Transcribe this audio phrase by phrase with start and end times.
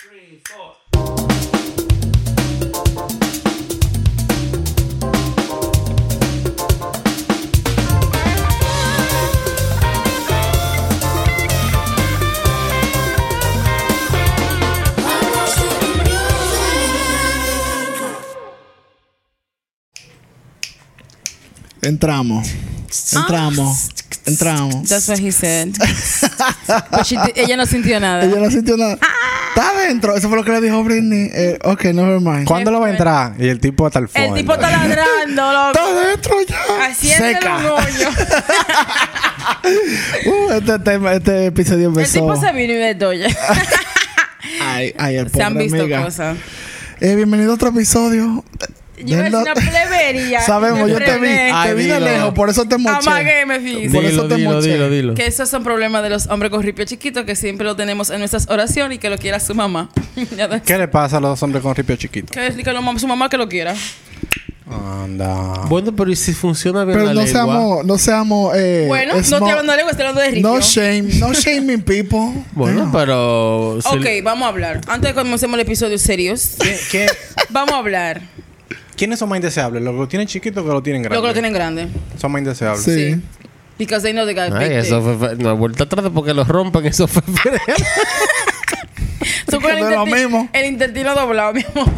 [0.00, 0.76] three, four.
[21.82, 22.79] Entramos.
[23.14, 23.88] Entramos.
[24.26, 24.88] Entramos.
[24.88, 25.74] That's what he said.
[26.90, 28.24] But she di- ella no sintió nada.
[28.24, 28.94] Ella no sintió nada.
[28.94, 30.14] Está adentro.
[30.16, 31.30] Eso fue lo que le dijo Britney.
[31.32, 32.46] Eh, ok, never mind.
[32.46, 33.34] ¿Cuándo lo va a entrar?
[33.38, 34.34] Y el tipo hasta el fondo.
[34.36, 35.70] El tipo está ladrando, loco.
[35.70, 36.86] Está adentro ya.
[36.86, 37.56] Haciéndole Seca.
[37.56, 38.08] un hoyo.
[40.26, 42.20] Uh, este, tema- este episodio El empezó.
[42.20, 43.28] tipo se vino y de doya.
[44.62, 46.02] Ay, ay, el Se han visto amiga.
[46.04, 46.36] cosas.
[47.00, 48.44] Eh, bienvenido a otro episodio.
[49.04, 50.40] Yo iba a decir una plebería.
[50.46, 51.28] Sabemos, yo te vi.
[51.28, 52.00] Te vi de dilo.
[52.00, 52.96] lejos, por eso te moché.
[53.08, 53.90] Amagué, me fijé.
[53.90, 54.72] Por eso Dilo, te dilo, moché.
[54.72, 55.14] dilo, dilo.
[55.14, 58.18] Que esos son problemas de los hombres con ripio chiquito que siempre lo tenemos en
[58.18, 59.88] nuestras oraciones y que lo quiera su mamá.
[60.36, 60.62] Ya ves.
[60.62, 62.32] ¿Qué le pasa a los hombres con ripio chiquito?
[62.32, 63.74] Que decir que lo- su mamá que lo quiera.
[64.70, 65.64] Anda.
[65.68, 67.32] Bueno, pero ¿y si funciona bien Pero la no lengua?
[67.44, 70.48] seamos, no seamos, eh, Bueno, no small- estoy hablando de lengua, estoy hablando de ripio.
[70.48, 72.44] No shame, no shaming people.
[72.52, 72.92] Bueno, Damn.
[72.92, 73.70] pero...
[73.78, 74.80] Ok, vamos a hablar.
[74.86, 77.06] Antes de que comencemos el episodio serios, ¿Qué- qué-
[77.48, 78.20] vamos a hablar.
[79.00, 79.82] ¿Quiénes son más indeseables?
[79.82, 81.16] ¿Los que lo tienen chiquito o que lo tienen grande?
[81.16, 81.88] Lo que lo tienen grande.
[82.18, 82.82] Son más indeseables.
[82.84, 83.14] Sí.
[83.14, 83.20] Sí.
[83.78, 85.16] Because they know they got Ay, eso fue...
[85.30, 86.84] fe- No, vuelta atrás porque lo rompen.
[86.84, 87.22] Eso fue...
[89.62, 90.50] con el, lo mismo.
[90.52, 91.88] el intestino doblado, mi amor.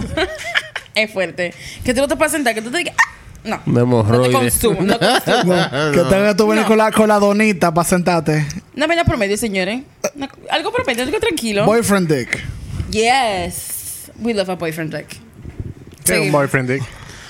[0.94, 1.52] es fuerte.
[1.84, 2.94] Que tú no te puedas sentar, que tú te digas...
[2.98, 3.08] "Ah".
[3.44, 3.60] No.
[3.66, 4.80] Un No te consumo.
[4.82, 5.54] No consumo.
[5.92, 6.68] Que tengas tú venir No.
[6.68, 8.46] con, la, con la donita para sentarte.
[8.76, 9.80] Una vaina promedio, señores.
[10.14, 11.64] Una- algo promedio, algo tranquilo.
[11.66, 12.38] Boyfriend dick.
[12.92, 14.12] Yes.
[14.20, 15.08] We love a boyfriend dick.
[16.04, 16.82] ¿Qué es un boyfriend dick?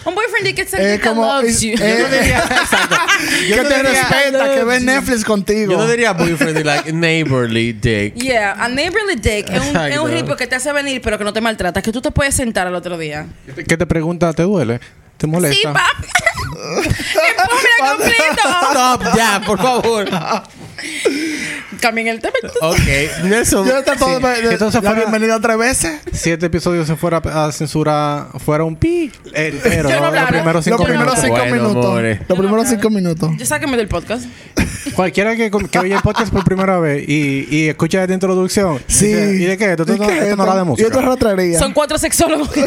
[0.05, 1.75] Un boyfriend dick es Eh, alguien que como- loves eh, you.
[1.81, 2.07] eh,
[3.49, 5.73] que no te diría- respeta, que ve Netflix contigo.
[5.73, 8.15] Yo no diría boyfriend, like neighborly dick.
[8.15, 11.25] Yeah, a neighborly dick es un, es un ripio que te hace venir pero que
[11.25, 13.27] no te maltrata, que tú te puedes sentar al otro día.
[13.69, 14.33] ¿Qué te pregunta?
[14.33, 14.81] ¿Te duele?
[15.19, 15.57] ¿Te molesta?
[15.57, 16.09] Sí, papi.
[16.93, 18.49] Empújala completo.
[18.73, 20.09] Stop, ya, por favor.
[21.83, 22.33] Cambien el tema.
[22.61, 22.79] ok,
[23.25, 23.67] Nelson.
[23.67, 23.73] Yo.
[23.83, 24.47] Sí.
[24.51, 26.01] Entonces fuera- bienvenido tres veces.
[26.13, 29.11] Si este episodio se fuera a censurar, fuera un pi.
[29.35, 31.25] El, pero Yo no no, los primeros cinco Yo no primeros minutos.
[31.25, 32.19] cinco Bueno, minutos.
[32.29, 33.31] Los primeros cinco minutos.
[33.37, 34.27] Ya sáquenme del podcast.
[34.95, 38.81] Cualquiera que, que oye el podcast por primera vez y, y escucha esta introducción.
[38.87, 39.07] Sí.
[39.07, 39.73] ¿Y de qué?
[39.73, 40.19] Esto, ¿Y esto- qué?
[40.19, 41.59] esto no era de Y esto es.
[41.59, 42.49] Son cuatro sexólogos.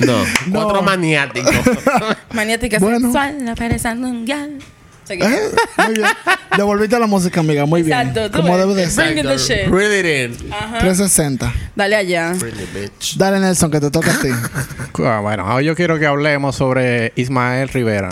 [0.00, 0.14] No,
[0.50, 1.54] cuatro maniáticos.
[2.32, 2.98] Maniática Bueno.
[3.00, 4.58] sexual, la pereza mundial.
[5.08, 5.50] ¿Eh?
[5.86, 6.06] Muy bien.
[6.56, 7.66] Devolviste la música, amiga.
[7.66, 8.08] Muy bien.
[8.08, 9.12] Exacto, Como debe de ser.
[9.14, 9.68] Bring it the shit.
[9.68, 10.48] Read it in.
[10.48, 11.52] 360.
[11.76, 12.32] Dale allá.
[12.38, 13.16] Bring it, bitch.
[13.16, 14.28] Dale, Nelson, que te toca a ti.
[15.06, 18.10] Ah, bueno, hoy yo quiero que hablemos sobre Ismael Rivera.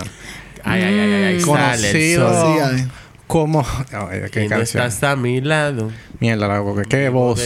[0.65, 2.53] Ay, ay, ay, ay, el Conocido sol.
[2.55, 2.87] Sí, ay.
[3.27, 3.65] como...
[3.91, 4.83] Ay, qué Y no canción.
[4.85, 5.91] estás a mi lado.
[6.19, 6.83] Mierda, la boca.
[6.83, 7.41] Qué voz.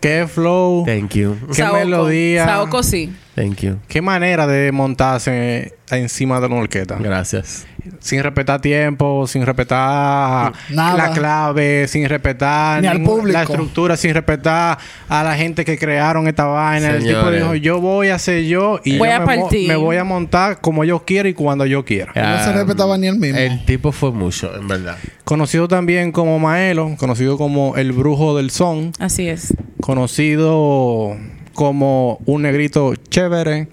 [0.00, 0.84] Qué flow.
[0.84, 1.36] Thank you.
[1.48, 1.78] Qué Saoko.
[1.78, 2.44] melodía.
[2.44, 3.14] Saoko sí.
[3.34, 3.78] Thank you.
[3.88, 6.96] Qué manera de montarse encima de una orquesta.
[7.00, 7.66] Gracias.
[8.00, 10.96] Sin respetar tiempo, sin respetar Nada.
[10.96, 13.38] la clave, sin respetar Ni al ningún- público.
[13.38, 16.90] la estructura, sin respetar a la gente que crearon esta vaina.
[16.90, 19.68] El tipo dijo, yo voy a ser yo y Voy yo a me, partir.
[19.68, 22.12] me voy a montar como yo quiera y cuando yo quiera.
[22.14, 23.38] No se respetaba ni él mismo.
[23.38, 24.96] El tipo fue mucho, en verdad.
[25.24, 29.54] Conocido también como Maelo, conocido como el brujo del son, Así es.
[29.80, 31.16] conocido
[31.52, 33.68] como un negrito chévere.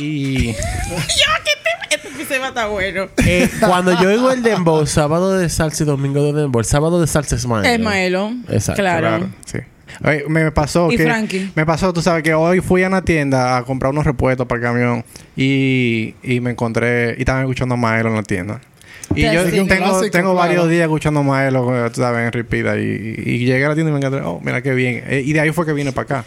[0.00, 0.54] Y
[1.90, 3.08] Este episodio está bueno.
[3.24, 7.00] Eh, cuando yo oigo el dembow, sábado de salsa y domingo de dembow, el sábado
[7.00, 7.68] de salsa es Maelo.
[7.68, 8.32] Es Maelo.
[8.50, 9.06] Exacto, Claro.
[9.08, 9.58] Claro, sí.
[10.04, 11.50] Oye, me pasó Y que Frankie.
[11.56, 14.58] me pasó, tú sabes que hoy fui a una tienda a comprar unos repuestos para
[14.60, 18.60] el camión y, y me encontré y estaban escuchando a Maelo en la tienda.
[19.14, 20.34] Y yo tengo, clásico, tengo claro.
[20.34, 23.74] varios días escuchando a Maelo, eh, tú sabes, en repeat y, y llegué a la
[23.74, 25.02] tienda y me encontré, oh, mira qué bien.
[25.06, 26.24] Eh, y de ahí fue que vine para acá.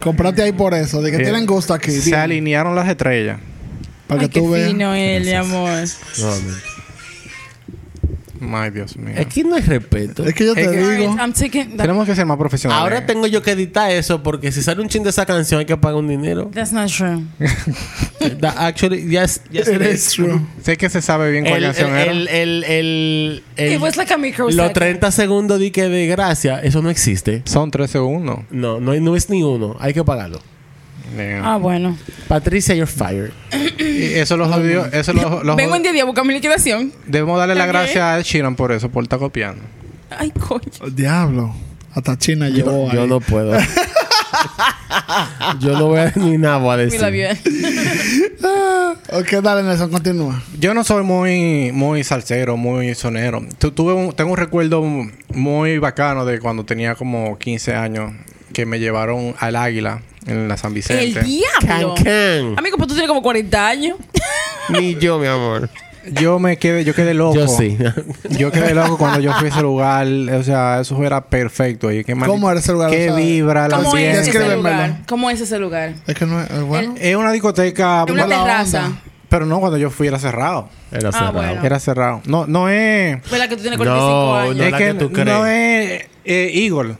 [0.00, 1.02] Comprate ahí por eso.
[1.02, 1.90] De que Eh, tienen gusto aquí.
[1.90, 3.38] Se alinearon las estrellas.
[4.06, 4.68] para Ay, que qué tú veas.
[4.68, 5.70] fino él, mi amor.
[6.18, 6.30] No.
[8.54, 9.14] Ay, Dios mío.
[9.20, 10.24] Aquí no hay respeto.
[10.24, 11.16] Es que yo te Es que- digo.
[11.18, 11.76] I'm taking...
[11.76, 12.82] Tenemos que ser más profesionales.
[12.82, 15.66] Ahora tengo yo que editar eso porque si sale un chin de esa canción hay
[15.66, 16.50] que pagar un dinero.
[16.52, 17.22] That's not true.
[18.40, 20.40] That actually, yes, yes, It is true.
[20.62, 22.10] Sé que se sabe bien cuál El, canción era.
[22.10, 24.74] el, el, el, el, It was like a micro los second.
[24.74, 27.42] 30 segundos de que de gracia, eso no existe.
[27.44, 28.40] Son tres segundos.
[28.50, 29.76] No, no, no es ni uno.
[29.80, 30.40] Hay que pagarlo.
[31.42, 31.96] Ah, bueno.
[32.28, 33.30] Patricia, you're fired.
[33.78, 34.86] y eso lo jodió.
[34.86, 36.92] Eso lo, lo Vengo en 10 días a buscar mi liquidación.
[37.06, 39.62] Debemos darle la gracia a Ed Sheeran por eso, por estar copiando.
[40.10, 40.60] Ay, coño.
[40.80, 41.54] Oh, Diablo.
[41.94, 43.08] Hasta China Yo, llegó yo ahí.
[43.08, 43.56] no puedo.
[45.60, 47.00] yo no voy a ni nada voy a decir.
[47.00, 48.46] you.
[49.12, 50.42] Ok, dale, Nelson, continúa.
[50.58, 53.40] Yo no soy muy, muy salsero, muy sonero.
[53.58, 54.82] Tu- tuve un- tengo un recuerdo
[55.32, 58.12] muy bacano de cuando tenía como 15 años.
[58.52, 61.22] que me llevaron al Águila en la San El Vicente.
[61.22, 61.94] diablo.
[61.94, 62.58] Can, can.
[62.58, 63.96] Amigo, pues tú tienes como 40 años.
[64.68, 65.68] Ni yo, mi amor.
[66.20, 67.34] Yo me quedé, yo quedé loco.
[67.34, 67.76] Yo sí.
[68.30, 70.06] Yo quedé loco cuando yo fui a ese lugar.
[70.06, 71.90] O sea, eso era perfecto.
[71.90, 72.90] Y qué mal- ¿Cómo era ese lugar?
[72.90, 74.30] Qué O sea, vibra, la ¿Cómo es ambiente.
[74.30, 74.96] ese lugar?
[75.08, 75.94] ¿Cómo es ese lugar?
[76.06, 76.94] Es que no es, bueno.
[77.00, 78.04] Es una discoteca.
[78.06, 78.86] Es una mala terraza.
[78.86, 79.00] onda.
[79.28, 80.68] Pero no, cuando yo fui era cerrado.
[80.92, 81.32] Era Ah, cerrado.
[81.32, 81.64] bueno.
[81.64, 82.20] Era cerrado.
[82.26, 83.20] No, no es.
[83.28, 84.56] ¿Verdad que tú tienes 45 No, años?
[84.56, 84.62] no.
[84.64, 85.26] es la que, que tú crees.
[85.26, 86.96] no es eh, Eagle.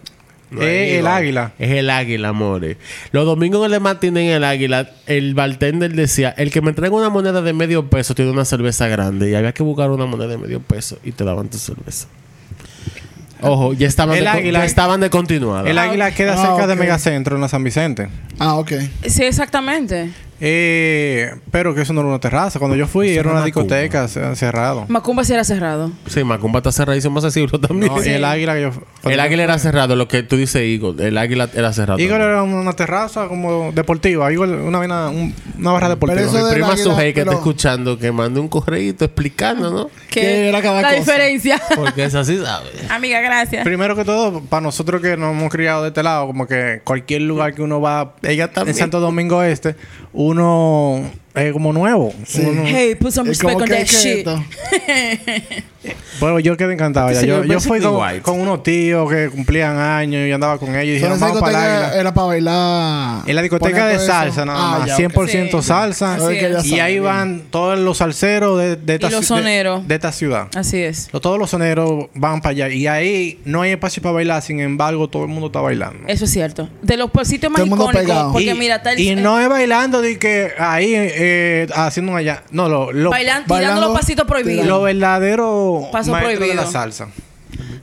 [0.51, 1.53] No es el águila.
[1.59, 2.77] Es el águila, amores.
[3.11, 6.95] Los domingos en el Martín en el águila, el bartender decía: El que me traiga
[6.95, 9.29] una moneda de medio peso tiene una cerveza grande.
[9.31, 12.07] Y había que buscar una moneda de medio peso y te daban tu cerveza.
[13.43, 15.69] Ojo, ya estaban, El de, águila- ya estaban de continuada.
[15.69, 16.79] El águila queda Ah, cerca de ok.
[16.81, 18.09] Megacentro en la San Vicente.
[18.39, 18.73] Ah, ok.
[19.07, 20.11] Sí, exactamente.
[20.41, 22.59] Eh, pero que eso no era una terraza.
[22.59, 24.85] Cuando yo fui Eso era una una discoteca ce- cerrado.
[24.89, 25.93] Macumba sí era cerrado.
[26.07, 27.93] Sí, Macumba está cerradísimo más seguro también.
[27.93, 30.23] No, y el águila que yo cuando el yo águila fui- era cerrado, lo que
[30.23, 31.01] tú dices, Igor.
[31.01, 31.99] El águila era cerrado.
[31.99, 34.31] Eagle era una terraza como deportiva.
[34.31, 36.17] Eagle, una, vaina- un- una barra deportiva.
[36.21, 39.05] Pero eso Mi del prima águila, Sujei que está pero- escuchando que mande un correíto
[39.05, 39.91] explicando, ¿no?
[40.11, 41.01] ¿Qué era cada la cosa?
[41.01, 41.61] diferencia.
[41.75, 42.91] Porque es así, ¿sabes?
[42.91, 43.65] Amiga, gracias.
[43.65, 47.23] Primero que todo, para nosotros que nos hemos criado de este lado, como que cualquier
[47.23, 48.77] lugar que uno va Ella en también.
[48.77, 49.77] Santo Domingo Este,
[50.27, 52.13] uno es como nuevo.
[52.39, 54.27] Uno- Hey, put some Es respect on que that shit.
[56.19, 57.11] Bueno, yo quedé encantado.
[57.13, 57.21] ya.
[57.21, 57.79] Sí, Yo, yo fui
[58.23, 61.85] con, unos tíos que cumplían años y andaba con ellos y Pero dijeron, vamos para
[61.85, 62.01] águila.
[62.01, 63.23] era para bailar.
[63.29, 64.13] En la discoteca de todo eso.
[64.13, 64.89] salsa, nada Ah, más.
[64.89, 64.99] ya, ok.
[64.99, 65.69] 100% Sí.
[65.69, 66.17] salsa.
[66.17, 66.21] Y
[66.71, 67.05] sabe, ahí bien.
[67.05, 69.87] van todos los salseros de, de esta Y los de- soneros.
[69.87, 70.49] de esta ciudad.
[70.57, 71.09] Así es.
[71.21, 72.69] Todos los soneros van para allá.
[72.71, 74.43] Y ahí no hay espacio para bailar.
[74.43, 76.01] Sin embargo, todo el mundo está bailando.
[76.09, 76.69] Eso es cierto.
[76.83, 78.33] De los sitios más icónicos.
[78.33, 80.95] Porque y, mira, tal y no es bailando de que ahí
[81.27, 82.43] eh, haciendo un allá.
[82.51, 84.67] No, lo, lo, bailan- tirando bailando, los pasitos prohibidos.
[84.67, 86.71] lo verdadero Paso maestro de la prohibido.
[86.73, 87.09] salsa.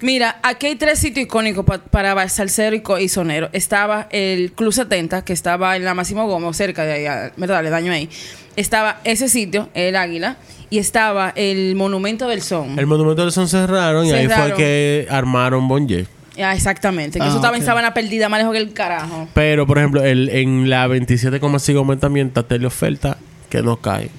[0.01, 3.49] Mira, aquí hay tres sitios icónicos pa- para salsero y, sonero.
[3.53, 7.63] Estaba el Club 70, que estaba en la Máximo Gómez, cerca de ahí, ¿verdad?
[7.63, 8.09] Le daño ahí.
[8.55, 10.37] Estaba ese sitio, el Águila,
[10.69, 12.77] y estaba el Monumento del Son.
[12.77, 16.05] El monumento del son cerraron y ahí fue que armaron Bonje.
[16.41, 17.19] Ah, exactamente.
[17.19, 17.63] Que Ah, eso estaba en.
[17.63, 19.27] Sabana Perdida, más lejos que el carajo.
[19.35, 23.17] Pero, por ejemplo, el, en la 27,5 también está teleoferta
[23.57, 24.09] que no cae.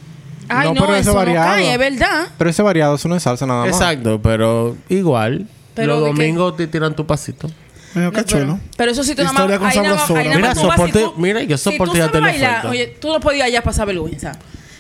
[0.49, 1.49] Ay, No, no, pero eso eso no variado.
[1.49, 2.29] cae, es verdad.
[2.39, 3.71] Pero ese variado, eso no es salsa nada más.
[3.71, 5.47] Exacto, pero igual.
[5.75, 7.49] Pero los que- domingos te tiran tu pasito.
[7.95, 8.61] Mira, qué No, pero, chulo.
[8.77, 9.75] pero esos sitios nada Historia más.
[9.75, 11.99] con ahí nada ahí nada Mira, tú soporte- y tú- mira, yo si soporte tú
[11.99, 12.67] ya te bailar.
[12.67, 14.39] Oye, tú no podías ya pasar vergüenza.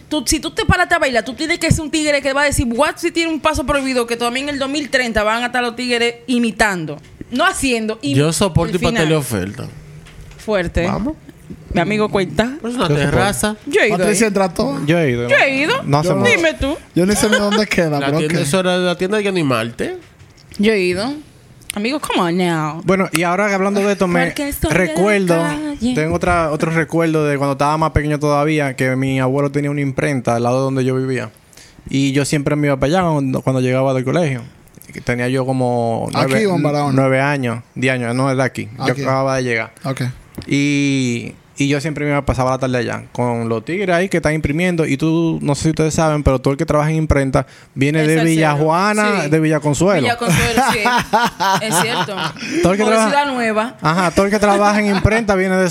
[0.08, 2.42] Tú, si tú te paraste a bailar, tú tienes que ser un tigre que va
[2.42, 5.46] a decir, what si tiene un paso prohibido que todavía en el 2030 van a
[5.46, 6.98] estar los tigres imitando.
[7.30, 7.98] No haciendo.
[8.02, 9.66] imi- Yo soporto y para teleoferta.
[10.38, 10.86] Fuerte.
[10.86, 11.14] Vamos.
[11.72, 12.52] Mi amigo cuenta.
[12.62, 13.56] Pero es una terraza.
[13.66, 13.94] Yo he ido.
[13.96, 14.00] ahí.
[14.00, 14.80] Patricia trató.
[14.86, 15.28] Yo he ido.
[15.28, 15.82] Yo he ido.
[15.84, 16.20] No hace Yo no.
[16.20, 16.32] mucho.
[16.36, 16.76] Dime tú.
[16.94, 19.98] Yo ni sé dónde queda, La pero tienda, eso era la tienda de Animarte.
[20.58, 21.12] Yo he ido.
[21.74, 22.80] Amigo, come on now.
[22.84, 24.32] Bueno, y ahora que hablando de esto, me
[24.70, 25.36] recuerdo,
[25.80, 29.80] tengo otra, otro recuerdo de cuando estaba más pequeño todavía, que mi abuelo tenía una
[29.80, 31.30] imprenta al lado de donde yo vivía.
[31.90, 34.42] Y yo siempre me iba para allá cuando, cuando llegaba del colegio.
[35.02, 38.68] Tenía yo como nueve, Aquí años, diez años, no es de aquí.
[38.78, 39.02] Yo Aquí.
[39.02, 39.72] acababa de llegar.
[39.84, 40.02] Ok.
[40.46, 44.08] Y, y yo siempre me iba a pasar la tarde allá con los tigres ahí
[44.08, 44.84] que están imprimiendo.
[44.86, 48.02] Y tú, no sé si ustedes saben, pero todo el que trabaja en imprenta viene
[48.02, 48.24] Es de.
[48.24, 49.30] Villajuana, Sí.
[49.30, 50.02] de Villaconsuelo.
[50.02, 50.78] Villa Consuelo, sí.
[51.62, 52.16] es cierto.
[52.62, 53.76] Todo el que trabaja- Ciudad Nueva.
[53.80, 55.70] Ajá, todo el que trabaja en imprenta viene de.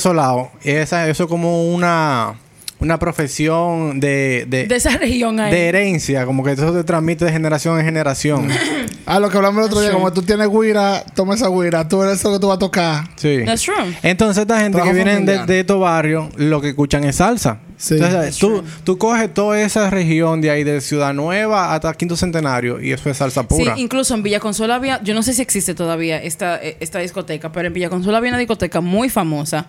[0.63, 2.35] Y esa, eso es como una,
[2.83, 5.51] una profesión de, de, De esa región ahí.
[5.51, 8.47] de herencia, como que eso se transmite de generación en generación.
[9.05, 9.99] Ah, lo que hablamos el otro día, True.
[9.99, 13.03] como tú tienes guira, toma esa guira, tú eres eso que tú vas a tocar.
[13.17, 13.39] Sí.
[13.45, 13.75] That's true.
[14.01, 17.59] Entonces, esta gente Trabajo que viene de, de estos barrios, lo que escuchan es salsa.
[17.75, 17.95] Sí.
[17.95, 22.81] Entonces, tú, tú coges toda esa región de ahí, de Ciudad Nueva hasta Quinto Centenario,
[22.81, 23.73] y eso es salsa Sí, pura.
[23.75, 27.51] incluso en Villa Consuelo había, yo no sé si existe todavía esta, eh, esta discoteca,
[27.51, 29.65] pero en Villa Consuelo había una discoteca muy famosa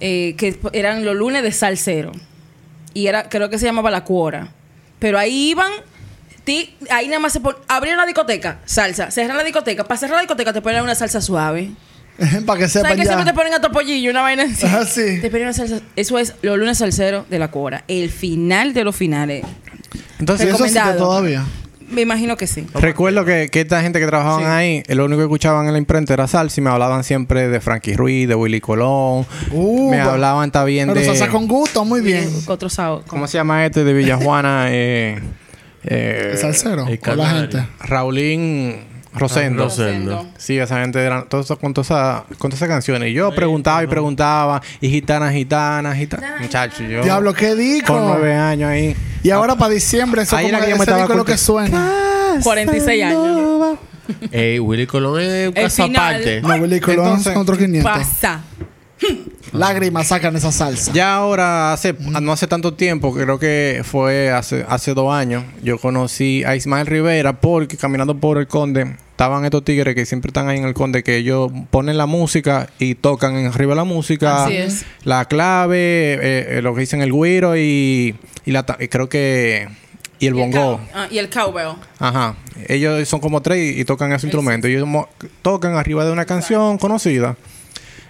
[0.00, 2.12] eh, que eran los lunes de salsero.
[2.94, 4.48] Y era, creo que se llamaba La Cuora.
[4.98, 5.70] Pero ahí iban,
[6.44, 10.16] ti- ahí nada más se pon, abrían la discoteca, salsa, cerran la discoteca, para cerrar
[10.16, 11.70] la discoteca te ponen una salsa suave.
[12.46, 13.34] para que ¿Sabes sepan que siempre te ya.
[13.34, 14.66] ponen a topollillo, una vaina así?
[14.66, 15.20] Ah, sí.
[15.20, 17.84] Te ponen una salsa, eso es los lunes salsero de La Cuora.
[17.88, 19.44] El final de los finales.
[20.18, 20.64] Entonces, Eso
[20.98, 21.44] todavía.
[21.92, 22.66] Me imagino que sí.
[22.74, 24.46] Recuerdo que, que esta gente que trabajaban Sí.
[24.46, 27.60] ahí, lo único que escuchaban en la imprenta era salsa y me hablaban siempre de
[27.60, 29.26] Frankie Ruiz, de Willy Colón.
[29.50, 31.06] Uh, me pero- hablaban también Pero de...
[31.06, 32.28] salsa con gusto, muy bien.
[32.46, 33.04] Otro sábado.
[33.06, 34.66] ¿Cómo se llama este de Villajuana?
[34.70, 35.20] eh,
[35.84, 36.86] eh, El salsero.
[36.88, 37.66] el Con la gente.
[37.80, 38.76] Raulín
[39.14, 39.62] Rosendo.
[39.62, 40.26] Ah, Rosendo.
[40.38, 42.22] Sí, esa gente eran todas esas- con todas esas
[42.54, 43.10] esas canciones.
[43.10, 46.36] Y yo preguntaba y preguntaba, y gitana, gitana, gitana.
[46.40, 47.02] Muchacho, yo.
[47.02, 47.92] Diablo, qué dico.
[47.94, 48.96] Con nueve años ahí.
[49.22, 51.38] Y ahora para diciembre, eso como que que yo me ese estaba disco lo que
[51.38, 51.92] suena.
[52.42, 53.78] 46 años.
[54.32, 56.40] Ey, Willy Colón es un caso aparte.
[56.42, 57.90] No, Willy Colón Entonces- son otros 500.
[57.90, 58.40] Pasa.
[59.52, 60.92] lágrimas sacan esa salsa.
[60.92, 65.78] Ya ahora, hace, no hace tanto tiempo, creo que fue hace, hace dos años, yo
[65.78, 70.48] conocí a Ismael Rivera porque caminando por el Conde, estaban estos tigres que siempre están
[70.48, 74.44] ahí en el Conde, que ellos ponen la música y tocan en arriba la música,
[74.46, 74.84] Así es.
[75.04, 75.76] la clave,
[76.14, 79.68] eh, eh, lo que dicen el güiro y, y la, y creo que...
[80.18, 80.76] Y el Y el bongo.
[80.78, 81.72] cow- ah, y el cowbell.
[81.98, 82.36] Ajá.
[82.68, 84.68] Ellos son como tres y, y tocan ese instrumento.
[84.68, 85.08] Ellos mo-
[85.42, 87.36] tocan arriba de una canción conocida.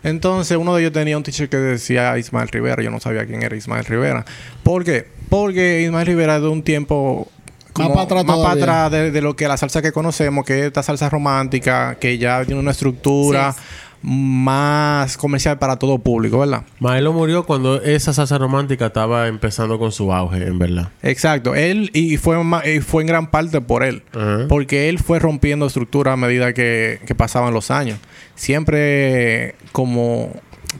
[0.02, 2.82] Entonces, uno de ellos tenía un teacher que decía Ismael Rivera.
[2.82, 4.24] Yo no sabía quién era Ismael Rivera.
[4.62, 5.06] ¿Por qué?
[5.28, 7.28] Porque Ismael Rivera es de un tiempo...
[7.72, 10.58] como para atrás más para atrás de, de lo que la salsa que conocemos, que
[10.60, 13.60] es esta salsa romántica, que ya tiene una estructura Sí.
[14.02, 16.64] Más comercial para todo público, ¿verdad?
[16.80, 20.88] Maelo murió cuando esa salsa romántica estaba empezando con su auge, en verdad.
[21.02, 21.54] Exacto.
[21.54, 24.02] Él, y fue, y fue en gran parte por él.
[24.48, 27.98] Porque él fue rompiendo estructura a medida que, que pasaban los años.
[28.34, 30.30] Siempre como...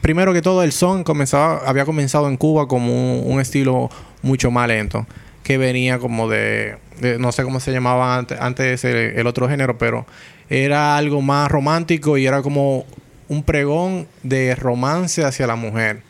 [0.01, 2.87] Primero que todo, el son comenzaba, había comenzado en Cuba como
[3.21, 3.89] un, un estilo
[4.21, 5.05] mucho más lento.
[5.43, 6.77] Que venía como de...
[6.99, 10.05] de- no sé cómo se llamaba antes, antes el, el otro género, pero
[10.49, 12.85] era algo más romántico y era como
[13.27, 16.01] un pregón de romance hacia la mujer.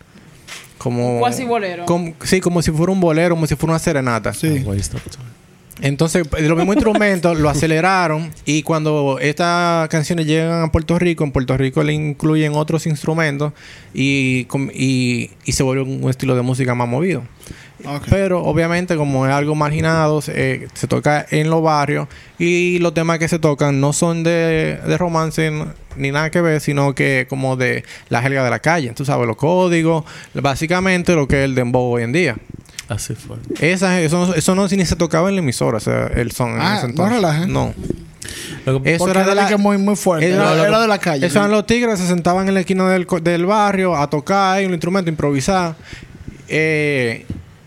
[0.78, 1.20] Como...
[1.20, 1.86] Cuasi bolero.
[1.86, 4.34] como- sí, como si fuera un bolero, como si fuera una serenata.
[4.34, 4.64] Sí.
[5.82, 11.32] Entonces, los mismos instrumentos lo aceleraron y cuando estas canciones llegan a Puerto Rico, en
[11.32, 13.54] Puerto Rico le incluyen otros instrumentos
[13.94, 17.24] y, y se vuelve un estilo de música más movido.
[18.10, 22.08] Pero obviamente como es algo marginado, se, eh, se toca en los barrios
[22.40, 25.52] y los temas que se tocan no son de, de romance
[25.98, 28.90] ni nada que ver, sino que como de la jerga de la calle.
[28.92, 32.38] Tú sabes, los códigos, básicamente lo que es el dembow hoy en día.
[32.90, 33.38] Así fue.
[33.60, 36.52] Esa, eso, no- eso no ni se tocaba en la emisora, o sea, el son
[36.56, 36.94] en Ah, ese no.
[37.48, 37.74] No.
[38.84, 40.30] Que- Eso era de la- que muy, muy fuerte.
[40.30, 41.26] Era- Era, era de la calle.
[41.26, 44.66] Eso eran los tigres, se sentaban en la esquina del, del barrio a tocar ahí
[44.66, 45.76] un instrumento, improvisar.
[46.48, 47.26] Eh,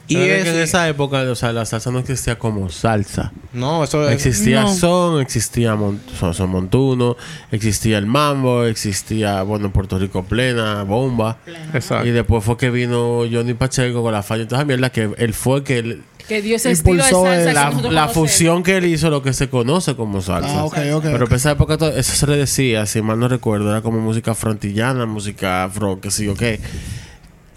[0.09, 3.33] y ¿Sabes que eso- en esa época, o sea, la salsa no existía como salsa.
[3.53, 4.15] No, eso es...
[4.15, 4.75] Existía No.
[4.75, 7.17] son, existía mon- son, son montuno,
[7.51, 11.39] existía el mambo, existía, bueno, en Puerto Rico plena, bomba.
[11.75, 12.07] Exacto.
[12.07, 15.11] Y después fue que vino Johnny Pacheco con la falla y toda esa mierda, que
[15.17, 18.09] él fue que él- Que dio ese estilo de Impulsó salsa el- que la, la
[18.09, 20.61] fusión que él hizo, lo que se conoce como salsa.
[20.61, 21.03] Ah, ok, ok.
[21.05, 21.31] Pero ok.
[21.31, 24.35] en esa época todo- eso se le decía, si mal no recuerdo, era como música
[24.35, 26.61] frontillana, música afro, que sí o qué.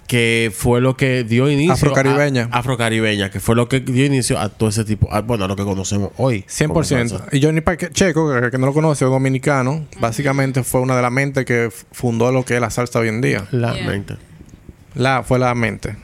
[0.09, 1.71] Que fue lo que dio inicio.
[1.73, 2.49] Afrocaribeña.
[2.51, 5.07] a- afrocaribeña, que fue lo que dio inicio a todo ese tipo.
[5.13, 6.41] a- bueno, a lo que conocemos hoy.
[6.67, 7.09] como 100%.
[7.19, 7.25] salsa.
[7.31, 11.11] Y Johnny Pacheco, que, que no lo conoce, es dominicano, básicamente fue una de las
[11.11, 13.45] mentes que fundó lo que es la salsa hoy en día.
[13.51, 13.85] La Yeah.
[13.87, 14.15] mente.
[14.95, 15.95] La, fue la mente.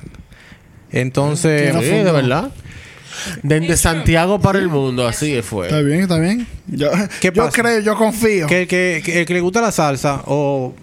[0.91, 1.71] Entonces...
[1.71, 2.51] ¿Quién Sí, de verdad.
[3.43, 5.83] Desde Santiago para el mundo, así Está fue.
[5.83, 6.47] bien, está bien.
[6.67, 6.89] Yo,
[7.21, 7.61] ¿Qué yo pasa?
[7.61, 8.47] creo, yo confío.
[8.47, 10.73] Que, que, que, el que le gusta la salsa, o.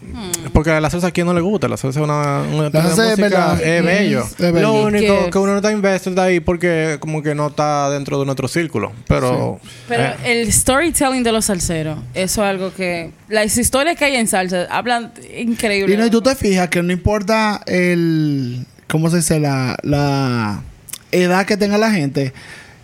[0.52, 2.42] Porque la salsa a quien no le gusta, la salsa es una.
[2.52, 3.62] una La salsa es música, verdad.
[3.62, 4.20] es Mm, bello.
[4.22, 4.60] es bello.
[4.60, 8.18] Lo único Que- que uno no está invested ahí porque, como que no está dentro
[8.20, 8.92] de nuestro círculo.
[9.08, 9.60] Pero.
[9.88, 13.10] Pero eh, el storytelling de los salseros, eso es algo que...
[13.28, 15.94] Las historias que hay en salsa hablan increíble.
[15.94, 18.66] Y no, y tú te fijas que no importa el.
[18.88, 19.40] ¿Cómo se dice?
[19.40, 20.62] La, la
[21.12, 22.32] edad que tenga la gente.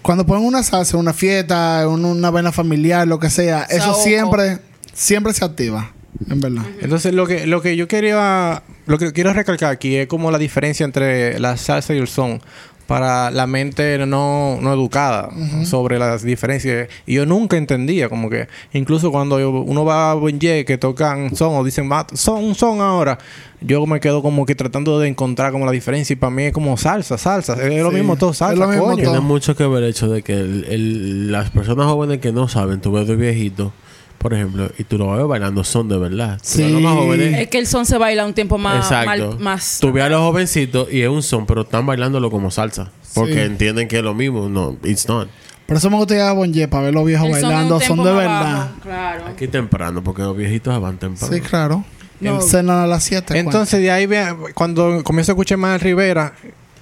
[0.02, 4.58] Cuando ponen una salsa, una fiesta, un- una vena familiar, lo que sea, eso siempre,
[4.94, 5.92] siempre se activa.
[6.30, 6.62] En verdad.
[6.80, 8.62] Entonces, lo que, lo que yo quería.
[8.86, 12.40] Lo que quiero recalcar aquí es como la diferencia entre la salsa y el son.
[12.88, 15.28] Para la mente no, no educada
[15.66, 16.88] sobre las diferencias.
[17.04, 21.36] Y yo nunca entendía, como que incluso cuando yo- uno va a Benje que tocan
[21.36, 23.18] son o dicen "Va, son un son ahora,
[23.60, 26.14] yo me quedo como que tratando de encontrar como la diferencia.
[26.14, 27.52] Y para mí es como salsa, salsa.
[27.62, 28.96] Es lo mismo todo, salsa, mismo coño.
[29.02, 29.12] todo.
[29.12, 32.48] Tiene mucho que ver el hecho de que el- el- las personas jóvenes que no
[32.48, 33.70] saben, tú ves de viejitos,
[34.18, 36.36] por ejemplo, y tú lo ves bailando son de verdad.
[36.38, 36.58] Tú Sí.
[36.62, 37.38] ves a los más jóvenes.
[37.40, 38.76] Es que el son se baila un tiempo más...
[38.84, 39.06] Exacto.
[39.30, 42.50] mal- más Tú ves a los jovencitos y es un son, pero están bailándolo como
[42.50, 42.90] salsa.
[43.14, 43.40] Porque Sí.
[43.40, 44.48] entienden que es lo mismo.
[44.48, 45.28] No, it's not.
[45.66, 47.80] Por eso me gusta ir a Bonje para ver los viejos el bailando.
[47.80, 48.70] Son de verdad.
[48.82, 49.24] Claro.
[49.26, 51.32] Aquí temprano, porque los viejitos van temprano.
[51.34, 51.84] Sí, claro.
[52.20, 52.40] No.
[52.40, 53.38] Cenan a las 7.
[53.38, 56.34] Entonces, de ahí, ve- cuando comienzo a escuchar más Rivera,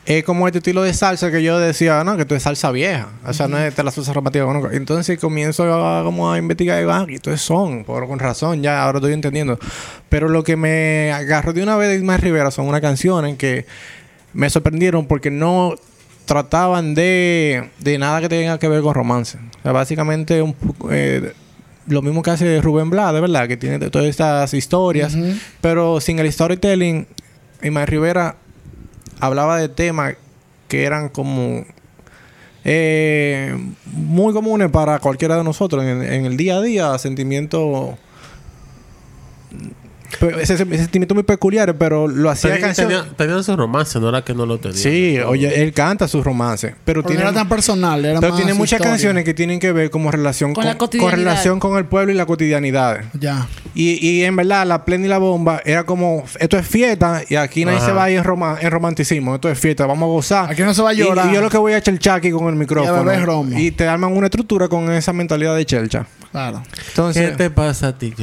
[0.06, 3.08] es como este estilo de salsa que yo decía, no, que esto es salsa vieja.
[3.26, 4.70] O sea, no es esta la salsa conozco.
[4.70, 8.62] Entonces comienzo a, como a investigar y digo, ah, esto es son, por con razón,
[8.62, 9.58] ya ahora estoy entendiendo.
[10.08, 13.66] Pero lo que me agarró de una vez de Ismael Rivera son unas canciones que
[14.32, 15.74] me sorprendieron porque no
[16.24, 19.38] trataban de, de nada que tenga que ver con romance.
[19.58, 20.54] O sea, básicamente un
[20.88, 21.32] eh,
[21.88, 23.48] lo mismo que hace Rubén Blades, ¿verdad?
[23.48, 25.16] Que tiene todas estas historias,
[25.60, 27.06] pero sin el storytelling,
[27.62, 28.36] Ismael Rivera
[29.20, 30.14] hablaba de temas
[30.68, 31.64] que eran como
[32.64, 33.56] eh,
[33.86, 37.94] muy comunes para cualquiera de nosotros en, en el día a día, sentimientos
[40.38, 42.88] ese, ese sentimiento muy peculiar, pero lo hacía Tenía, canción.
[42.88, 44.78] tenía, tenía su romance, no era que no lo tenía.
[44.78, 48.40] Sí, oye, él canta sus romances, pero no tiene era tan personal, era pero más
[48.40, 48.92] tiene muchas historia.
[48.92, 52.16] canciones que tienen que ver como relación Con con, la relación con el pueblo y
[52.16, 53.04] la cotidianidad.
[53.18, 53.46] Ya.
[53.78, 57.34] Y, y en verdad, la plena y la bomba era como, esto es fiesta y
[57.36, 57.86] aquí nadie Ajá.
[57.86, 60.50] se va a ir en, roma- en romanticismo, esto es fiesta, vamos a gozar.
[60.50, 61.30] Aquí no se va a Y- llorar.
[61.30, 63.26] Y, yo lo que voy a echar chaki con el micrófono.
[63.26, 63.58] romo.
[63.58, 66.06] Y te arman una estructura con esa mentalidad de chelcha.
[66.32, 66.62] Claro.
[66.74, 68.14] ¿Qué Entonces, te pasa a ti?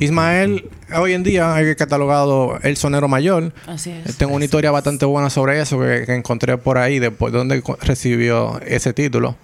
[0.00, 3.52] Ismael, hoy en día es catalogado el sonero mayor.
[3.66, 4.16] Así es.
[4.16, 7.62] Tengo una historia bastante buena sobre eso que, que encontré por ahí, después de donde
[7.82, 9.36] recibió ese título.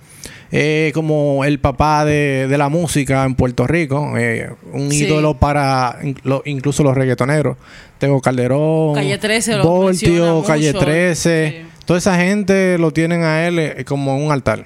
[0.52, 5.04] Eh, como el papá de, de la música en Puerto Rico, eh, un Sí.
[5.04, 7.56] ídolo para lo- incluso los reggaetoneros.
[7.98, 10.46] Tengo Calderón, Calle 13 lo menciona Voltio, mucho.
[10.48, 11.54] Calle 13.
[11.62, 11.66] Sí.
[11.84, 14.64] Toda esa gente lo tienen a él eh, como un altar.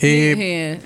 [0.00, 0.78] Eh,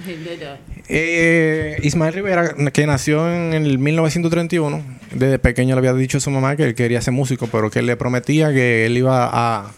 [0.88, 6.30] eh, Ismael Rivera, que nació en el 1931, desde pequeño le había dicho a su
[6.30, 9.70] mamá que él quería ser músico, pero que él le prometía que él iba a,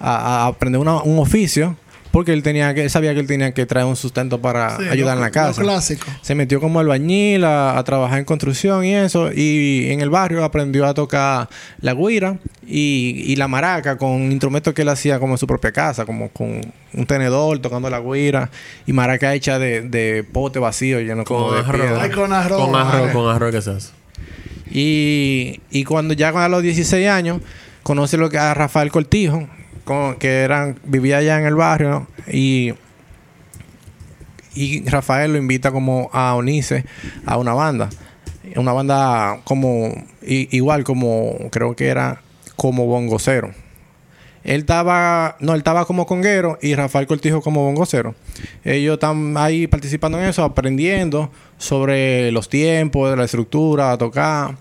[0.00, 1.76] a- a aprender una- un oficio,
[2.12, 4.84] porque él tenía que, él sabía que él tenía que traer un sustento para Sí,
[4.88, 5.60] ayudar lo- en la casa.
[5.60, 6.06] Lo clásico.
[6.22, 9.30] Se metió como albañil a, a trabajar en construcción y eso.
[9.32, 11.48] Y en el barrio aprendió a tocar
[11.80, 15.70] la guira y, y la maraca con instrumentos que él hacía como en su propia
[15.72, 16.60] casa, como con
[16.92, 18.50] un tenedor tocando la guira
[18.86, 21.80] y maraca hecha de, de pote vacío lleno como Con de arroz.
[21.80, 22.02] piedra.
[22.02, 22.60] Ay, con arroz.
[22.66, 23.12] Con arroz, Ay.
[23.14, 23.88] con arroz que se hace.
[24.72, 27.40] Y, y cuando ya a los 16 años
[27.82, 29.48] conoce lo que a Rafael Cortijo,
[29.84, 32.72] con- que eran, vivía allá en el barrio y,
[34.54, 36.84] y Rafael lo invita como a unirse
[37.26, 37.88] a una banda.
[38.56, 42.20] Una banda como igual como creo que era
[42.56, 43.52] como bongocero.
[44.42, 48.14] Él estaba, no, él estaba como conguero y Rafael Cortijo como bongocero.
[48.64, 54.56] Ellos están ahí participando en eso, aprendiendo sobre los tiempos, la estructura, a tocar.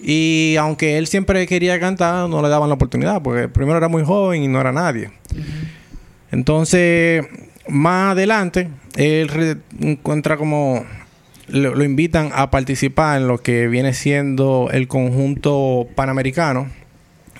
[0.00, 4.04] Y aunque él siempre quería cantar, no le daban la oportunidad, porque primero era muy
[4.04, 5.10] joven y no era nadie.
[6.30, 7.24] Entonces,
[7.68, 10.84] más adelante, él encuentra como
[11.48, 16.68] lo, invitan a participar en lo que viene siendo el conjunto panamericano.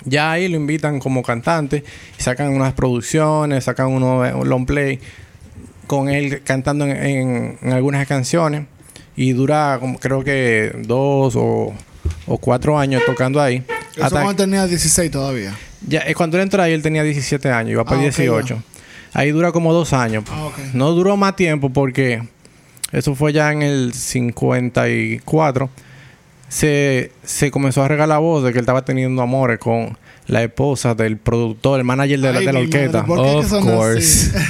[0.05, 1.83] Ya ahí lo invitan como cantante,
[2.17, 5.01] sacan unas producciones, sacan unos un long play
[5.89, 8.67] con él cantando en, en- en algunas canciones
[9.17, 11.75] y dura como creo que dos o,
[12.27, 13.63] o cuatro años tocando ahí.
[13.95, 15.55] Eso Hasta- cuando tenía 16 todavía.
[15.87, 18.63] ya, eh, cuando él entró ahí, él tenía 17 años, iba para Ah, ok, 18.
[19.15, 20.25] Ahí dura como dos años.
[20.31, 20.59] Ah, ok.
[20.75, 22.23] No duró más tiempo porque
[22.93, 25.71] eso fue ya en el 54.
[26.49, 29.97] Se, se comenzó a regar la voz de que él estaba teniendo amores con
[30.29, 33.05] la esposa del productor, el manager de la, de la mi madre, orquesta.
[33.07, 34.37] ¿Por qué que Of son course.
[34.37, 34.47] así?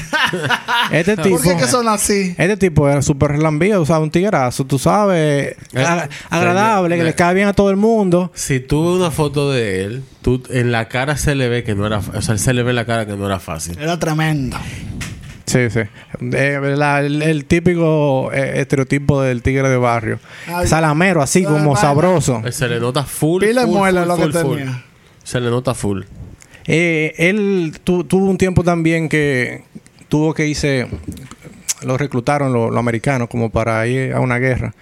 [0.93, 2.35] Este tipo, ¿Por qué que son así?
[2.39, 7.15] este tipo era súper relambío, o sea, un tiguerazo, tú sabes, ag- agradable, que le
[7.15, 8.31] cae bien a todo el mundo.
[8.35, 11.75] Si tú ves una foto de él, tú, en la cara se le ve que
[11.75, 11.99] no era...
[12.15, 13.77] O sea, se le ve en la cara que no era fácil.
[13.81, 14.57] Era tremendo.
[15.47, 15.81] Sí, sí.
[16.21, 20.19] Eh, la- el, el típico eh, estereotipo del tigre de barrio.
[20.49, 20.67] Ay.
[20.67, 22.43] Salamero, así como sabroso.
[22.45, 23.45] Eh, Se le nota full.
[23.45, 24.59] Pila full, muela full, lo que full, full.
[24.59, 24.83] tenía.
[25.27, 26.03] Se le nota full.
[26.69, 29.63] Eh, él tu- tuvo un tiempo también que
[30.09, 30.87] tuvo que irse,
[31.83, 34.73] lo reclutaron los americanos como para ir a una guerra.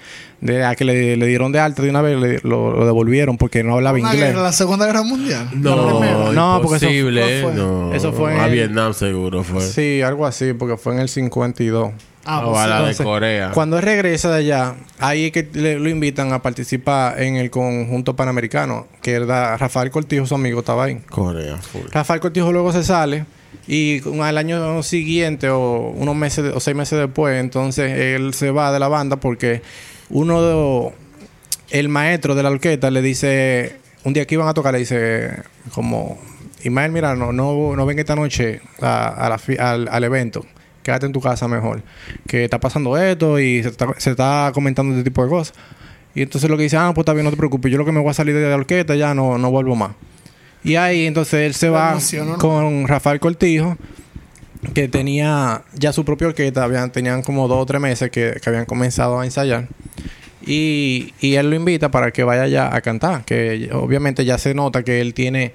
[0.41, 3.39] De, a que le, le dieron de alta de una vez, le- lo, lo devolvieron
[3.39, 4.31] porque no hablaba Una inglés.
[4.33, 5.49] guerra, la Segunda Guerra Mundial.
[5.55, 6.33] No, primera.
[6.33, 7.41] No, porque eso- imposible.
[7.41, 7.63] ¿cuál fue?
[7.63, 7.95] no.
[7.95, 9.63] Eso fue en a Vietnam seguro fue.
[9.63, 11.93] Sí, algo así, porque fue en el 52.
[12.27, 12.69] Ah, o pues a sí.
[12.71, 13.51] la Entonces, de Corea.
[13.53, 17.51] Cuando él regresa de allá, ahí es que le- lo invitan a participar en el
[17.51, 21.01] conjunto panamericano, que era Rafael Cortijo, su amigo, estaba ahí.
[21.11, 21.83] Corea, full.
[21.93, 23.27] Rafael Cortijo luego se sale
[23.69, 28.73] y al año siguiente o unos meses o seis meses después, entonces él se va
[28.73, 29.63] de la banda porque
[30.11, 30.93] uno de
[31.71, 35.31] el maestro de la orquesta le dice un día que iban a tocar le dice
[35.73, 36.19] como
[36.63, 40.45] Ismael mira no no, no venga esta noche a, a la al, al evento
[40.85, 41.83] quédate en tu casa mejor
[42.29, 45.57] que está pasando esto y se está, se está comentando este tipo de cosas.
[46.15, 47.91] Y entonces lo que dice ah pues está bien no te preocupes yo lo que
[47.91, 49.91] me voy a salir de la orquesta ya no, no vuelvo más
[50.65, 51.99] y ahí entonces él se va
[52.39, 53.77] con Rafael Cortijo,
[54.73, 58.49] que tenía ya su propia orquesta, habían, tenían como dos o tres meses que, que
[58.49, 59.69] habían comenzado a ensayar.
[60.47, 64.55] Y, y él lo invita para que vaya ya a cantar, que obviamente ya se
[64.55, 65.53] nota que él tiene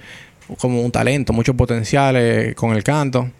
[0.60, 3.32] como un talento, mucho potencial eh, con el canto,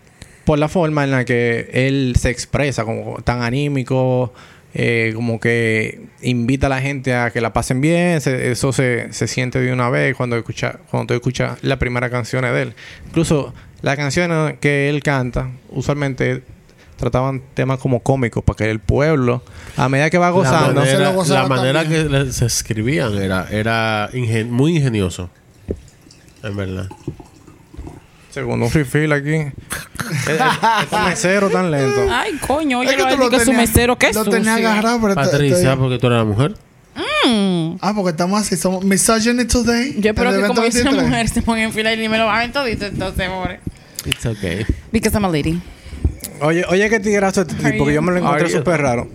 [0.50, 4.34] por la forma en la que él se expresa, como tan anímico,
[4.74, 9.14] eh, como que invita a la gente a que la pasen bien, se- eso se,
[9.14, 12.74] se siente de una vez cuando escucha, cuando tú escuchas la primera canción de él.
[13.06, 16.42] Incluso las canciones que él canta, usualmente
[16.98, 19.44] trataban temas como cómicos para que el pueblo,
[19.78, 23.16] a medida que va La gozando, se lo manera, gozaba la manera que se escribían
[23.22, 25.30] era, era ingen- muy ingenioso.
[26.42, 26.90] En verdad.
[28.32, 29.36] Segundo un refill aquí.
[30.28, 32.08] Estos meseros tan lento.
[32.12, 34.32] Ay, coño, oye, Es que tú lo lo que su mesero, qué Lo sucio.
[34.32, 36.56] tenía agarrado, pero Patricia, porque tú eres la mujer.
[37.82, 39.96] Ah, porque estamos así, somos misogyny today.
[40.00, 40.96] Yo espero que como 23.
[40.96, 43.60] mujer se ponga en fila y ni me lo van todito entonces, amor.
[44.06, 44.66] It's okay.
[44.92, 45.62] Because I'm a lady.
[46.42, 49.10] Oye, oye, qué tigrazo este tipo, que yo me lo encontré súper raro.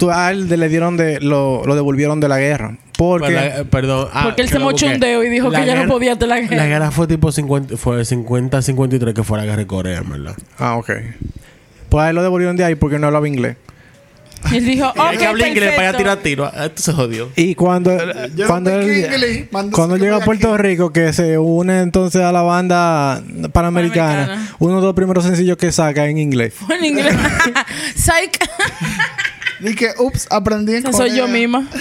[0.00, 2.76] Tú a él le dieron de, lo, lo devolvieron de la guerra.
[2.98, 4.08] Porque la- perdón.
[4.12, 6.12] ah, Porque él se mochó un dedo y dijo La que ya no guerra- podía
[6.14, 6.56] hacer la guerra.
[6.56, 10.34] La guerra fue tipo 50, fue 50-53 que fue la guerra de Corea, en verdad.
[10.58, 10.90] Ah, ok.
[11.88, 13.56] Pues a él lo devolvieron de ahí porque no hablaba inglés.
[14.50, 15.98] Y él dijo, Hay que hablar inglés para ir a perfecto.
[15.98, 16.50] tirar tiro.
[16.54, 17.28] Ah, Esto se jodió.
[17.36, 17.94] Y cuando,
[18.34, 20.62] Yo cuando él, cuando llega a de Puerto aquí.
[20.62, 24.48] Rico, que se une entonces a la banda panamericana, Panamericana.
[24.58, 26.54] uno de los primeros sencillos que saca en inglés.
[26.54, 27.14] Fue en inglés.
[27.96, 28.38] Psych.
[29.60, 31.68] Dije, ups, aprendí en soy yo misma.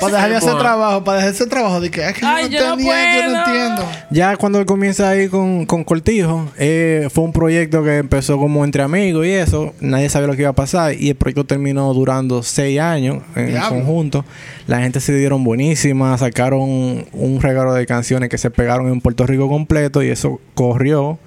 [0.00, 1.80] Para dejar de hacer trabajo, para dejar ese trabajo.
[1.80, 3.56] Dije, es que Ay, yo yo no no entendía, yo no puedo.
[3.56, 3.88] entiendo.
[4.10, 8.64] Ya cuando él comienza ahí con, con Cortijo, eh, fue un proyecto que empezó como
[8.64, 9.72] entre amigos y eso.
[9.80, 10.94] Nadie sabía lo que iba a pasar.
[10.98, 13.78] Y el proyecto terminó durando seis años en Diablo.
[13.78, 14.24] conjunto.
[14.66, 16.20] La gente se dieron buenísimas.
[16.20, 20.02] Sacaron un regalo de canciones que se pegaron en Puerto Rico completo.
[20.02, 21.18] Y eso corrió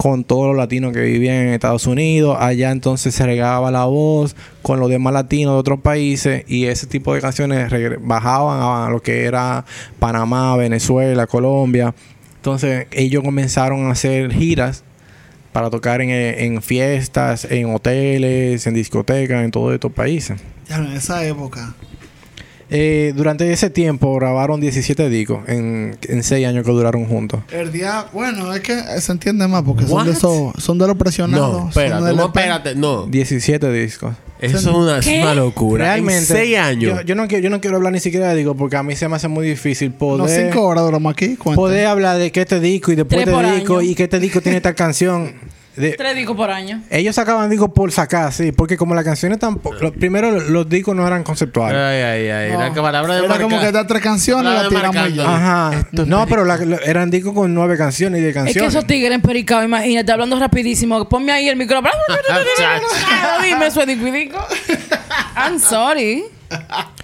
[0.00, 2.34] con todos los latinos que vivían en Estados Unidos.
[2.40, 6.86] Allá entonces se regaba la voz con los demás latinos de otros países y ese
[6.86, 9.66] tipo de canciones bajaban a lo que era
[9.98, 11.94] Panamá, Venezuela, Colombia.
[12.36, 14.84] Entonces ellos comenzaron a hacer giras
[15.52, 20.40] para tocar en, en fiestas, en hoteles, en discotecas, en todos estos países.
[20.66, 21.74] Ya en esa época.
[22.70, 27.40] Eh, durante ese tiempo grabaron 17 discos en, en 6 años que duraron juntos.
[27.50, 30.96] El día, bueno, es que se entiende más porque son de, esos, son de los
[30.96, 31.52] presionados.
[31.52, 32.26] No, son espérate, no, EP.
[32.36, 33.06] espérate, no.
[33.06, 34.14] 17 discos.
[34.40, 35.20] Eso es una, es ¿Qué?
[35.20, 35.84] una locura.
[35.84, 36.18] Realmente.
[36.20, 36.98] En seis años.
[36.98, 38.96] Yo, yo no quiero, yo no quiero hablar ni siquiera de disco porque a mí
[38.96, 41.36] se me hace muy difícil No, poder, cinco horas duramos aquí.
[41.36, 43.82] poder hablar de que este disco y después de disco año.
[43.90, 45.34] y que este disco tiene esta canción.
[45.76, 46.82] De- Tres discos por año.
[46.90, 49.76] ellos sacaban discos por sacar, sí, porque como las canciones tampoco.
[49.80, 51.78] lo- primero, los discos no eran conceptuales.
[51.78, 52.52] Ay, ay, ay.
[52.52, 52.60] No.
[52.60, 55.34] Era que palabra de Era como que da tres canciones la tiramos ya.
[55.70, 55.86] Ajá.
[55.92, 58.74] No, pero la- la- eran discos con nueve canciones y de Es que canciones.
[58.74, 61.08] esos tigres empericados, imagínate, hablando rapidísimo.
[61.08, 61.92] Ponme ahí el micrófono.
[63.42, 64.38] Dime es disco y disco.
[65.36, 66.24] I'm sorry.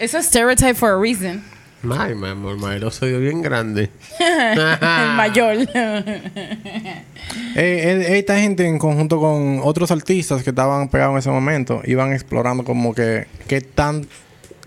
[0.00, 1.42] It's a stereotype for a reason.
[1.90, 3.90] Ay, mi amor, Maelo dio bien grande.
[4.18, 4.56] el
[5.16, 5.56] mayor.
[5.58, 6.24] Eh,
[7.54, 12.12] eh, esta gente en conjunto con otros artistas que estaban pegados en ese momento iban
[12.12, 14.06] explorando como que qué tan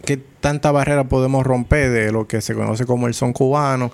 [0.06, 3.92] qué tanta barrera podemos romper de lo que se conoce como el son cubano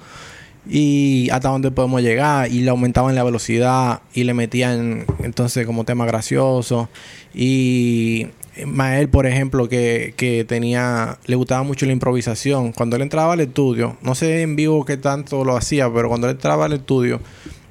[0.68, 5.84] y hasta dónde podemos llegar y le aumentaban la velocidad y le metían entonces como
[5.84, 6.90] tema gracioso
[7.34, 8.28] y
[8.66, 13.42] Mael por ejemplo que, que tenía le gustaba mucho la improvisación cuando él entraba al
[13.42, 17.20] estudio no sé en vivo qué tanto lo hacía pero cuando él entraba al estudio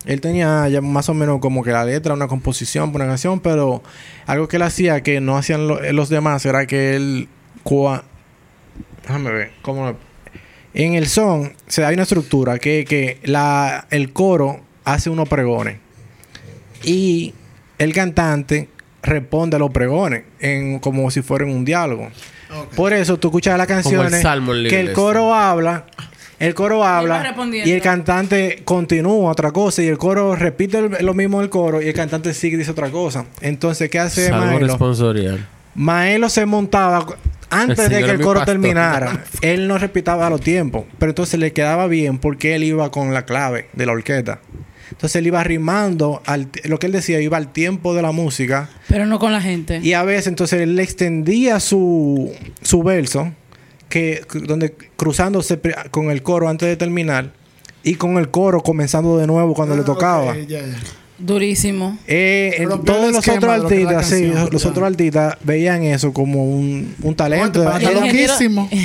[0.05, 3.83] él tenía ya más o menos como que la letra, una composición una canción, pero
[4.27, 7.29] algo que él hacía que no hacían lo- los demás era que él...
[9.03, 9.95] Déjame ver, ¿cómo?
[10.75, 15.79] En el son se da una estructura que, que la, el coro hace unos pregones
[16.83, 17.33] y
[17.79, 18.69] el cantante
[19.05, 22.09] responde a los pregones en, como si fueran un diálogo.
[22.77, 24.25] Por eso tú escuchas las canciones
[24.69, 25.87] que el coro habla,
[26.39, 31.15] el coro habla y el cantante continúa otra cosa y el coro repite el- lo
[31.15, 33.25] mismo del coro y el cantante sigue y dice otra cosa.
[33.41, 34.67] Entonces, ¿qué hace Maelo?
[34.67, 35.47] responsorial.
[35.75, 37.05] Maelo se montaba
[37.51, 38.55] antes El de que el coro pastor.
[38.55, 39.25] terminara.
[39.41, 43.25] él no repitaba los tiempos, pero entonces le quedaba bien porque él iba con la
[43.25, 44.39] clave de la orquesta.
[44.91, 48.71] Entonces él iba rimando, al, lo que él decía, iba al tiempo de la música.
[48.89, 49.81] Pero no con la gente.
[49.83, 53.33] Y a veces entonces él le extendía su, su verso,
[53.89, 57.33] que, donde cruzándose con el coro antes de terminar,
[57.83, 60.35] y con el coro comenzando de nuevo cuando le Ah, tocaba.
[61.19, 61.97] Durísimo.
[62.09, 67.15] Eh, en todos los otros artistas, sí, los otros artistas veían eso como un, un
[67.15, 67.63] talento.
[67.63, 68.69] Está loquísimo.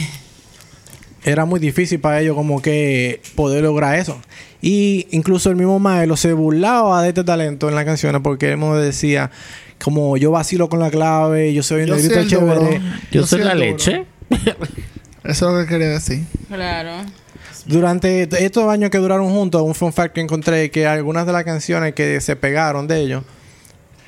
[1.30, 4.20] era muy difícil para ellos como que poder lograr eso.
[4.62, 8.58] Y incluso el mismo Maelo se burlaba de este talento en las canciones porque él
[8.58, 9.32] me decía
[9.82, 12.56] como yo vacilo con la clave, yo soy un Yo negrito el chévere.
[12.60, 12.70] duro.
[13.12, 14.06] Yo soy la leche.
[15.24, 16.24] Eso es lo que quería decir.
[16.50, 16.92] Claro.
[17.66, 21.44] Durante estos años que duraron juntos, un fun fact que encontré que algunas de las
[21.44, 23.24] canciones que se pegaron de ellos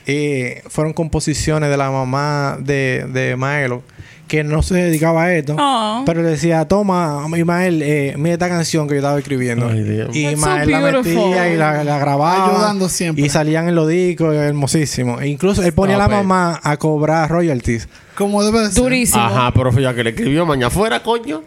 [0.05, 3.83] eh, fueron composiciones de la mamá de, de Maelo,
[4.27, 6.03] que no se dedicaba a esto, Oh.
[6.05, 9.67] pero le decía, toma, Ismael, eh, mira esta canción que yo estaba escribiendo.
[9.67, 12.45] Ay, y so la metía y la, la grababa.
[12.55, 13.25] Ayudando siempre.
[13.25, 15.19] Y salían en los discos, hermosísimo.
[15.19, 17.89] E incluso él ponía a la mamá a cobrar royalties.
[18.15, 18.75] Como debe de ser.
[18.83, 19.21] Durísimo.
[19.21, 21.43] Ajá, pero fue ya que le escribió mañana fuera, coño.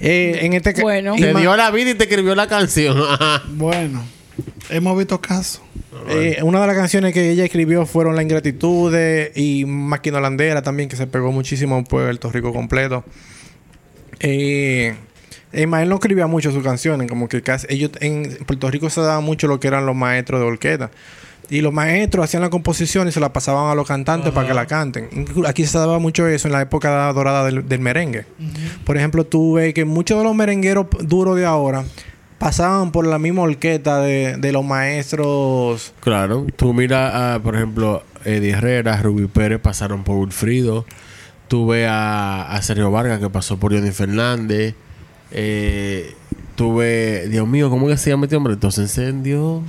[0.00, 1.16] Eh, en este Bueno.
[1.16, 2.96] Te dio la vida y te escribió la canción.
[3.02, 3.42] Ajá.
[3.54, 4.04] Bueno,
[4.70, 5.60] hemos visto casos.
[6.08, 8.94] Eh, una de las canciones que ella escribió fueron La Ingratitud
[9.34, 13.04] y Máquina Holandera también, que se pegó muchísimo en Puerto Rico completo.
[14.20, 14.94] Eh,
[15.52, 19.20] Ismael no escribía mucho sus canciones, como que casi, ellos en Puerto Rico se daba
[19.20, 20.90] mucho lo que eran los maestros de orquesta.
[21.50, 24.52] Y los maestros hacían la composición y se la pasaban a los cantantes para que
[24.52, 25.08] la canten.
[25.46, 28.26] Aquí se daba mucho eso en la época dorada del, del merengue.
[28.84, 31.84] Por ejemplo, tú ves que muchos de los merengueros duros de ahora
[32.38, 36.46] pasaban por la misma orquesta de, de los maestros Claro.
[36.56, 40.84] Tú mira, a, por ejemplo, Eddie Herrera, Rubí Pérez pasaron por Wilfrido.
[41.48, 44.74] Tú ves a, a Sergio Vargas que pasó por Johnny Fernández.
[45.30, 46.14] Eh,
[46.56, 48.54] tú ves, Dios mío, ¿cómo que se llama este hombre?
[48.54, 49.62] Entonces se encendió.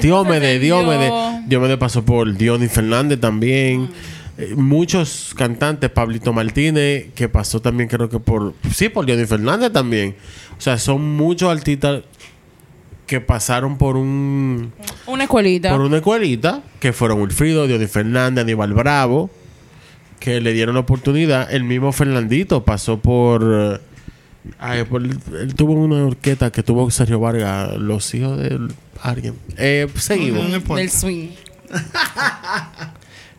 [0.00, 1.10] Diómede, Diómede.
[1.46, 3.90] Diómede pasó por Johnny Fernández también.
[4.36, 8.54] Eh, muchos cantantes, Pablito Martínez, que pasó también creo que por...
[8.72, 10.16] Sí, por Johnny Fernández también.
[10.58, 12.02] O sea, son muchos artistas
[13.06, 14.72] que pasaron por un
[15.06, 15.70] Una escuelita.
[15.70, 19.30] por una escuelita que fueron Wilfrido, Johnny Fernández, Aníbal Bravo,
[20.18, 21.52] que le dieron la oportunidad.
[21.52, 23.42] El mismo Fernandito pasó por.
[23.44, 23.80] eh,
[24.58, 28.58] ay, por- él tuvo una orquesta que tuvo Sergio Vargas, los hijos de
[29.02, 29.34] alguien.
[29.58, 30.48] Eh, seguimos.
[30.48, 30.74] No.
[30.74, 31.28] Del swing.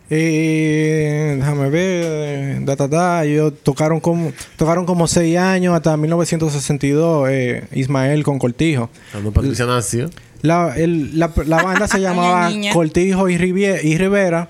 [0.09, 7.27] Eh, déjame ver, da, da, da, ellos tocaron como, tocaron como seis años hasta 1962,
[7.31, 8.89] eh, Ismael con Cortijo.
[9.11, 10.09] Cuando Patricia nació.
[10.41, 12.51] La, el- la, la banda se llamaba.
[12.73, 14.49] Cortijo y Rivera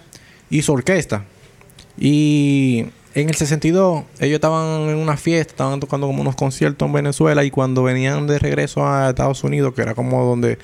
[0.50, 1.24] y su orquesta.
[1.98, 6.92] Y en el 62 ellos estaban en una fiesta, estaban tocando como unos conciertos en
[6.94, 10.58] Venezuela y cuando venían de regreso a Estados Unidos, que era como donde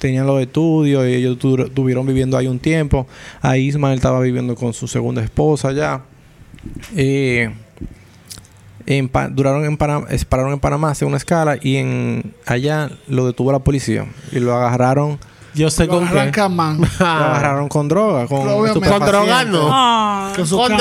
[0.00, 3.06] tenían los estudios y ellos tu- estuvieron viviendo ahí un tiempo,
[3.40, 6.00] ahí Ismael estaba viviendo con su segunda esposa allá.
[6.96, 7.50] Eh,
[8.86, 13.52] en duraron en Panamá, pararon en Panamá, hace una escala y en allá lo detuvo
[13.52, 15.18] la policía y lo agarraron,
[15.54, 16.14] Yo sé Lo con qué.
[16.98, 18.44] lo agarraron con droga, con.
[19.60, 19.68] Con.
[19.72, 20.32] Ah.
[20.34, 20.78] Con su Con can-.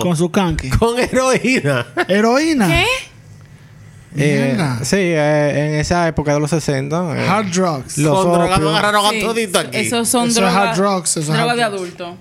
[0.00, 0.70] Con su canqui.
[0.70, 1.86] Con heroína.
[2.08, 2.66] Heroína.
[2.66, 2.84] ¿Qué?
[4.16, 7.16] Eh, sí, eh, en esa época de los 60.
[7.16, 7.98] eh, Hard drugs.
[7.98, 8.70] Los con drogano opios.
[8.72, 9.76] agarraron a Sí, todito aquí.
[9.76, 10.56] Esos son Eso es drogas.
[10.56, 11.74] hard drugs, eso es drogas hard de drugs.
[12.00, 12.16] adulto.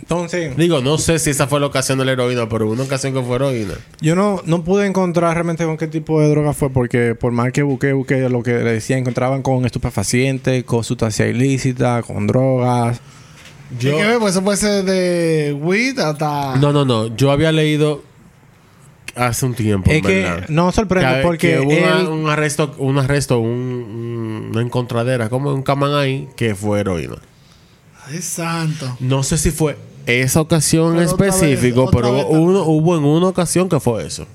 [0.00, 2.82] Entonces, Digo, no sé si esa fue la ocasión de la heroína, pero hubo una
[2.82, 3.74] ocasión que fue heroína.
[4.00, 7.52] yo no, no pude encontrar realmente con qué tipo de droga fue, porque por más
[7.52, 13.00] que busqué, busqué lo que le decía, encontraban con estupefacientes, con sustancia ilícita, con drogas.
[13.78, 13.96] Yo...
[13.96, 16.56] que ver, pues eso puede ser de weed hasta...
[16.56, 17.14] No, no, no.
[17.16, 18.02] Yo había leído
[19.16, 19.90] hace un tiempo.
[19.90, 24.48] es que no sorprende que, porque que hubo él- un arresto, un arresto, un, un-
[24.52, 27.16] una encontradera, como un camán ahí, que fue heroína.
[28.06, 28.96] Ay, santo.
[29.00, 33.28] No sé si fue esa ocasión Pero específico, vez, pero hubo, uno- hubo en una
[33.28, 34.26] ocasión que fue eso.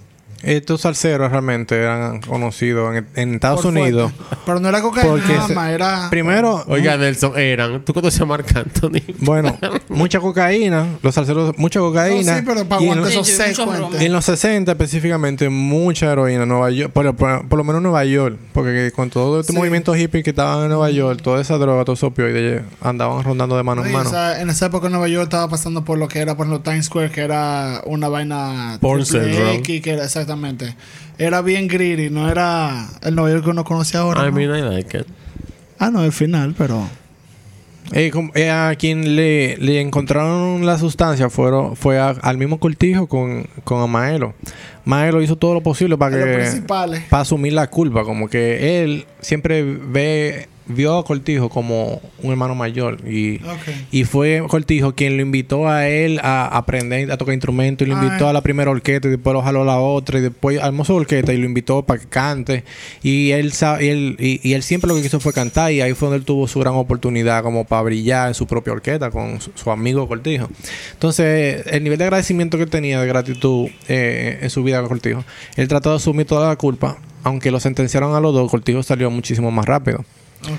[0.46, 4.12] Estos salseros realmente eran conocidos en, en Estados Por Unidos.
[4.14, 4.36] fuerte.
[4.46, 6.10] Pero no era cocaína Porque nada se- más, era...
[6.10, 7.84] Primero, Oiga, Nelson, eran.
[7.84, 9.02] ¿Tú conoces a Marc Anthony?
[9.20, 9.58] bueno,
[9.90, 12.38] mucha cocaína, los salseros, mucha No, cocaína.
[12.38, 13.58] sí, pero para aguantar esos seis.
[14.00, 16.92] En los 60 específicamente, mucha heroína en Nueva York.
[16.94, 18.38] Por, por- por lo menos en Nueva York.
[18.54, 19.58] Porque con todo este Sí.
[19.58, 23.58] movimiento hippie que estaban en Nueva York, toda esa droga, todos esos opioides andaban rondando
[23.58, 24.10] de mano en mano.
[24.10, 26.46] o sea, en esa época en Nueva York estaba pasando por lo que era, por
[26.46, 29.02] ejemplo, Times Square, que era una vaina Porn.
[29.02, 30.35] X, que era exactamente.
[31.18, 34.22] Era bien greedy, no era el Nueva York que uno conoce ahora.
[34.22, 34.32] I ¿no?
[34.34, 35.06] mean, I like it.
[35.80, 36.88] Ah, no, el final, pero...
[37.92, 43.06] Eh, eh, a quien le, le encontraron la sustancia fueron, fue a- al mismo cortijo
[43.08, 44.34] con, con a Maelo.
[44.86, 47.04] Maelo hizo todo lo posible para que principales.
[47.10, 52.56] para asumir la culpa, como que él siempre ve vio a Cortijo como un hermano
[52.56, 53.40] mayor y,
[53.92, 57.98] y fue Cortijo quien lo invitó a él a aprender a tocar instrumentos y lo
[57.98, 58.08] Ay.
[58.08, 60.86] invitó a la primera orquesta y después lo jaló a la otra y después armó
[60.86, 62.64] su orquesta y lo invitó para que cante.
[63.04, 65.94] Y él y él y, y él siempre lo que quiso fue cantar y ahí
[65.94, 69.40] fue donde él tuvo su gran oportunidad como para brillar en su propia orquesta con
[69.42, 70.50] su, su amigo Cortijo.
[70.94, 75.24] Entonces el nivel de agradecimiento que tenía de gratitud eh, en su vida con Cortijo
[75.56, 79.10] él trató de asumir toda la culpa aunque lo sentenciaron a los dos Cortijo salió
[79.12, 80.06] muchísimo más rápido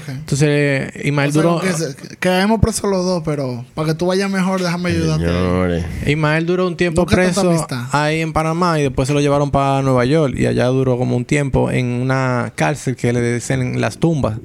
[0.09, 1.61] Entonces, Ismael O sea, duró...
[1.61, 5.27] que, quedemos presos los dos, pero para que tú vayas mejor, déjame ayudarte.
[5.27, 5.85] Señores.
[6.07, 9.83] Ismael duró un tiempo Nunca preso ahí en Panamá y después se lo llevaron para
[9.83, 13.99] Nueva York y allá duró como un tiempo en una cárcel que le dicen las
[13.99, 14.38] tumbas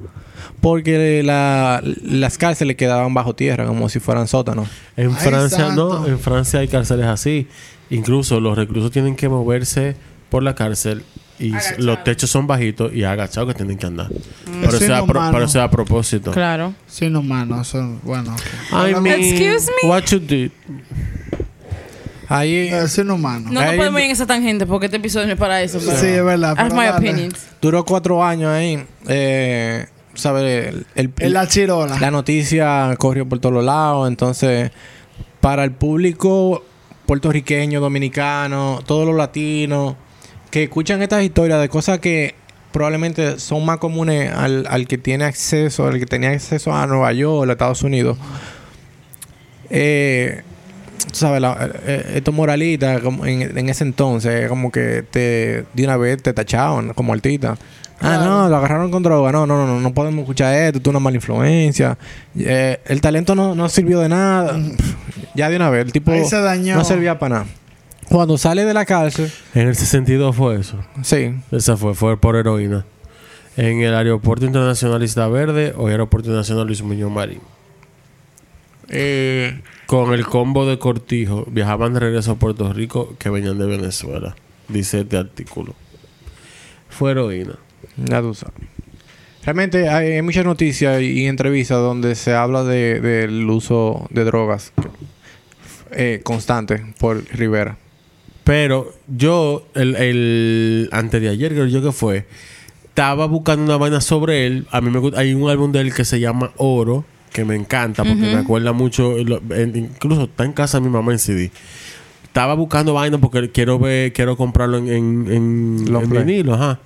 [0.60, 4.68] porque la- las cárceles quedaban bajo tierra como si fueran sótanos.
[4.96, 7.48] En Ay, Francia no, en Francia hay cárceles así.
[7.90, 9.96] Incluso los reclusos tienen que moverse
[10.30, 11.04] por la cárcel
[11.42, 11.82] y Agachado.
[11.82, 14.06] los techos son bajitos y agachados que tienen que andar.
[14.10, 14.60] Mm.
[14.60, 16.30] Pero, Eso eso es a pro- pero es a propósito.
[16.30, 16.74] Claro.
[16.86, 17.60] Sí, no, mano.
[17.60, 18.34] Eso, bueno.
[18.34, 18.88] ok.
[18.88, 19.88] I mean, Excuse me?
[19.88, 20.50] what you did?
[22.28, 23.50] Ahí Es inhumano.
[23.50, 25.78] No, no Ahí- podemos ir en esa tangente porque este episodio no es para eso.
[25.80, 26.54] Sí, es verdad.
[26.54, 27.10] That's pero my dale.
[27.10, 27.46] opinions.
[27.60, 28.82] duró cuatro años ahí.
[29.08, 30.68] Eh, ¿Sabes?
[30.68, 31.98] El, el- En la chirola.
[31.98, 34.08] la noticia corrió por todos lados.
[34.08, 34.70] Entonces,
[35.40, 36.64] para el público
[37.06, 39.96] puertorriqueño, dominicano, todos los latinos
[40.52, 42.36] que escuchan estas historias de cosas que
[42.72, 47.12] probablemente son más comunes al, al que tiene acceso, al que tenía acceso a Nueva
[47.12, 48.16] York, a Estados Unidos.
[49.70, 50.42] Eh,
[51.10, 55.84] tú sabes, la- eh, estos moralistas como en, en ese entonces, como que te de
[55.84, 57.56] una vez te tachaban como artista.
[58.04, 58.24] Ah, Claro.
[58.24, 59.30] no, lo agarraron con droga.
[59.30, 61.96] No, no, no, no podemos escuchar esto, tú una mala influencia.
[62.36, 64.54] Eh, el talento no, no sirvió de nada.
[64.58, 64.94] Pff,
[65.36, 66.74] Ya de una vez, el tipo Ahí se dañó.
[66.76, 67.46] no servía para nada.
[68.12, 70.76] Cuando sale de la cárcel, En el 62 fue eso.
[71.02, 72.84] sí, Esa fue, fue por heroína.
[73.56, 77.40] En el Aeropuerto Internacional Isla Verde o Aeropuerto Internacional Luis Muñoz Marín.
[78.88, 83.66] eh, Con el combo de cortijo viajaban de regreso a Puerto Rico que venían de
[83.66, 84.34] Venezuela.
[84.68, 85.74] Dice este artículo.
[86.88, 87.56] Fue heroína.
[87.96, 88.54] Tú sabes.
[89.44, 94.72] Realmente hay, hay muchas noticias y entrevistas donde se habla de- del uso de drogas
[95.90, 97.76] eh, constante por Rivera.
[98.44, 102.26] Pero yo, el, el antes de ayer, creo yo que fue,
[102.84, 104.66] estaba buscando una vaina sobre él.
[104.70, 107.54] A mí me gusta, hay un álbum de él que se llama Oro, que me
[107.54, 111.18] encanta porque me acuerda mucho, lo- en- incluso está en casa de mi mamá en
[111.18, 111.50] CD.
[112.24, 116.24] Estaba buscando vaina porque quiero ver, quiero comprarlo en, en, en, Long en play.
[116.24, 116.80] vinilo, ajá.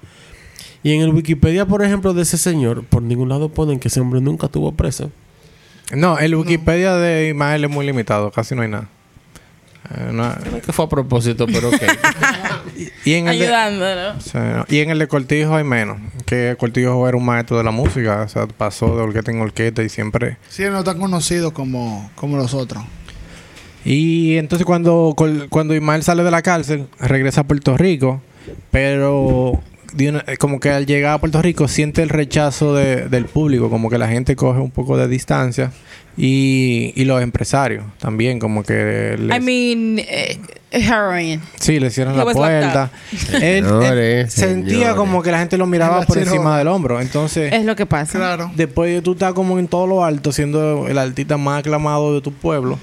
[0.83, 4.01] Y en el Wikipedia, por ejemplo, de ese señor, por ningún lado ponen que ese
[4.01, 5.11] hombre nunca tuvo preso.
[5.95, 8.89] No, el Wikipedia de Ismael es muy limitado, casi no hay nada.
[9.95, 11.77] Eh, no- Creo que fue a propósito, pero ok.
[13.05, 14.65] y, en el de, Ayudando, sí, no.
[14.69, 15.99] y en el de Cortijo hay menos.
[16.25, 19.83] Que Cortijo era un maestro de la música, o sea, pasó de orquesta en orquesta
[19.83, 22.83] y siempre Sí, no tan conocido como, como los otros.
[23.85, 25.15] Y entonces cuando,
[25.49, 28.21] cuando Ismael sale de la cárcel, regresa a Puerto Rico,
[28.73, 29.61] pero
[30.39, 33.99] como que al llegar a Puerto Rico siente el rechazo de- del público, como que
[33.99, 35.73] la gente coge un poco de distancia
[36.17, 40.39] y, y los empresarios también, como que les- I mean, eh,
[40.71, 41.41] heroin.
[41.61, 42.91] sí, le cierran He la puerta.
[43.35, 44.95] Él, él Señores, sentía señores.
[44.97, 47.53] como que la gente lo miraba por encima del hombro, entonces...
[47.53, 48.19] Es lo que pasa.
[48.19, 48.51] Claro.
[48.55, 52.21] Después de tú estás como en todo lo alto, siendo el artista más aclamado de
[52.21, 52.79] tu pueblo,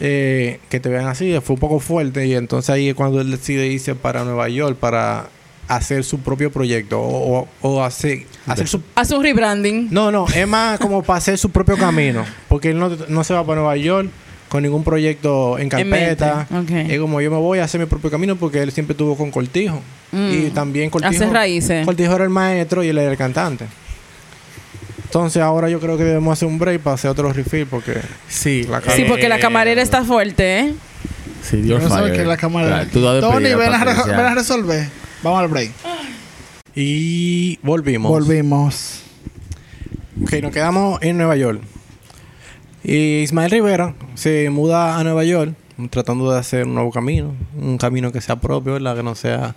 [0.00, 2.26] eh, que te vean así, fue un poco fuerte.
[2.26, 5.28] Y entonces ahí es cuando él decide irse para Nueva York para
[5.68, 8.80] hacer su propio proyecto o, o- o hacer, hacer su...
[8.94, 9.88] Hace un rebranding.
[9.90, 12.24] No, no, es más como para hacer su propio camino.
[12.48, 14.08] Porque él no, no se va para Nueva York
[14.48, 16.46] con ningún proyecto en En carpeta.
[16.50, 16.70] ok.
[16.70, 19.30] Es como yo me voy a hacer mi propio camino porque él siempre estuvo con
[19.30, 19.80] Cortijo.
[20.12, 21.12] Y también Cortijo...
[21.24, 21.84] Hace raíces.
[21.84, 23.66] Cortijo era el maestro y él era el cantante.
[25.04, 27.94] Entonces ahora yo creo que debemos hacer un break para hacer otro refill porque...
[28.28, 30.74] Sí, La Sí, porque la camarera está fuerte, ¿eh?
[31.42, 32.86] Sí, Dios No sabes que la cámara.
[32.92, 34.88] Tony, ven a, ven a resolver.
[35.22, 35.70] Vamos al break.
[36.74, 38.10] Y volvimos.
[38.10, 39.02] Volvimos.
[40.22, 41.62] Ok, nos quedamos en Nueva York.
[42.84, 45.54] Y Ismael Rivera se muda a Nueva York
[45.90, 47.34] tratando de hacer un nuevo camino.
[47.58, 48.96] Un camino que sea propio, ¿verdad?
[48.96, 49.54] Que no sea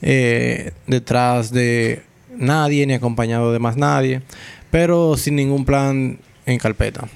[0.00, 2.02] eh, detrás de
[2.36, 4.22] nadie ni acompañado de más nadie.
[4.70, 7.08] Pero sin ningún plan en carpeta.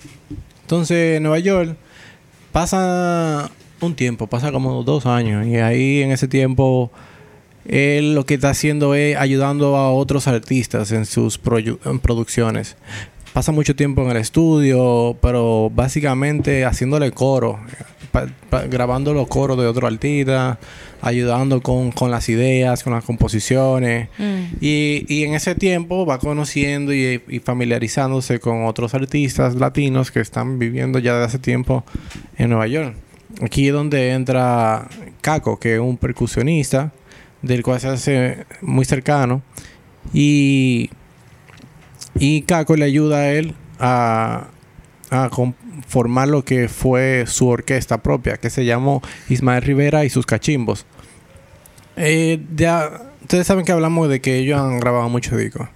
[0.62, 1.76] Entonces, en Nueva York
[2.52, 5.46] pasa un tiempo, pasa como dos años.
[5.46, 6.90] Y ahí en ese tiempo
[7.66, 11.40] él lo que está haciendo es ayudando a otros artistas en sus
[11.84, 12.76] en producciones.
[13.32, 17.58] Pasa mucho tiempo en el estudio, pero básicamente haciéndole coro,
[18.70, 20.58] grabando los coros de otros artistas,
[21.02, 24.08] ayudando con, con las ideas, con las composiciones.
[24.60, 30.20] Y, y en ese tiempo va conociendo y, y familiarizándose con otros artistas latinos que
[30.20, 31.82] están viviendo ya desde hace tiempo
[32.38, 32.94] en Nueva York.
[33.42, 34.86] Aquí es donde entra
[35.20, 36.92] Caco, que es un percusionista
[37.44, 39.42] del cual se hace muy cercano.
[40.12, 40.90] Y,
[42.16, 44.48] y Caco le ayuda a él a,
[45.10, 45.54] a con-
[45.88, 50.86] formar lo que fue su orquesta propia, que se llamó Ismael Rivera y sus cachimbos.
[51.96, 52.90] Eh, ya,
[53.22, 55.68] ustedes saben que hablamos de que ellos han grabado muchos discos.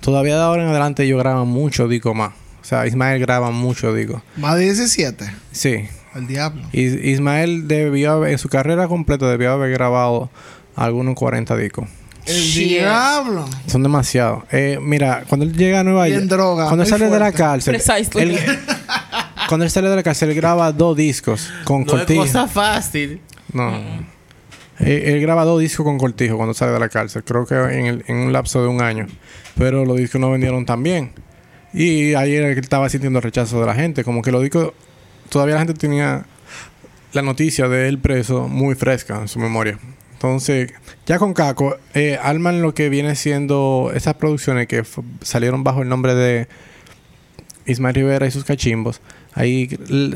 [0.00, 2.32] todavía de ahora en adelante ellos graban mucho disco más.
[2.60, 4.22] O sea, Ismael graba mucho disco.
[4.36, 5.26] Más de 17.
[5.52, 5.84] Sí.
[6.14, 6.62] El diablo.
[6.72, 10.30] Is- Ismael debió haber, en su carrera completa debió haber grabado
[10.76, 11.88] algunos 40 discos.
[12.26, 13.44] El diablo.
[13.66, 14.44] Son demasiados.
[14.50, 17.74] Eh, mira, cuando él llega a Nueva York, droga, cuando él sale de la cárcel,
[18.14, 18.38] él-
[19.48, 22.22] cuando él sale de la cárcel, él graba dos discos con No es cortijo.
[22.22, 23.20] cosa fácil.
[23.52, 23.76] No.
[24.78, 27.22] Él, él graba dos discos con cortijo cuando sale de la cárcel.
[27.24, 29.06] Creo que en, el- en un lapso de un año.
[29.58, 31.12] Pero los discos no vendieron tan bien.
[31.74, 34.02] Y ahí era que él estaba sintiendo el rechazo de la gente.
[34.02, 34.72] Como que los discos...
[35.28, 36.24] Todavía la gente tenía
[37.12, 39.78] la noticia de él preso muy fresca en su memoria.
[40.24, 40.72] Entonces,
[41.04, 44.82] ya con Caco, eh, arman lo que viene siendo esas producciones que
[45.20, 46.48] salieron bajo el nombre de
[47.66, 49.02] Ismael Rivera y sus cachimbos.
[49.34, 49.68] Ahí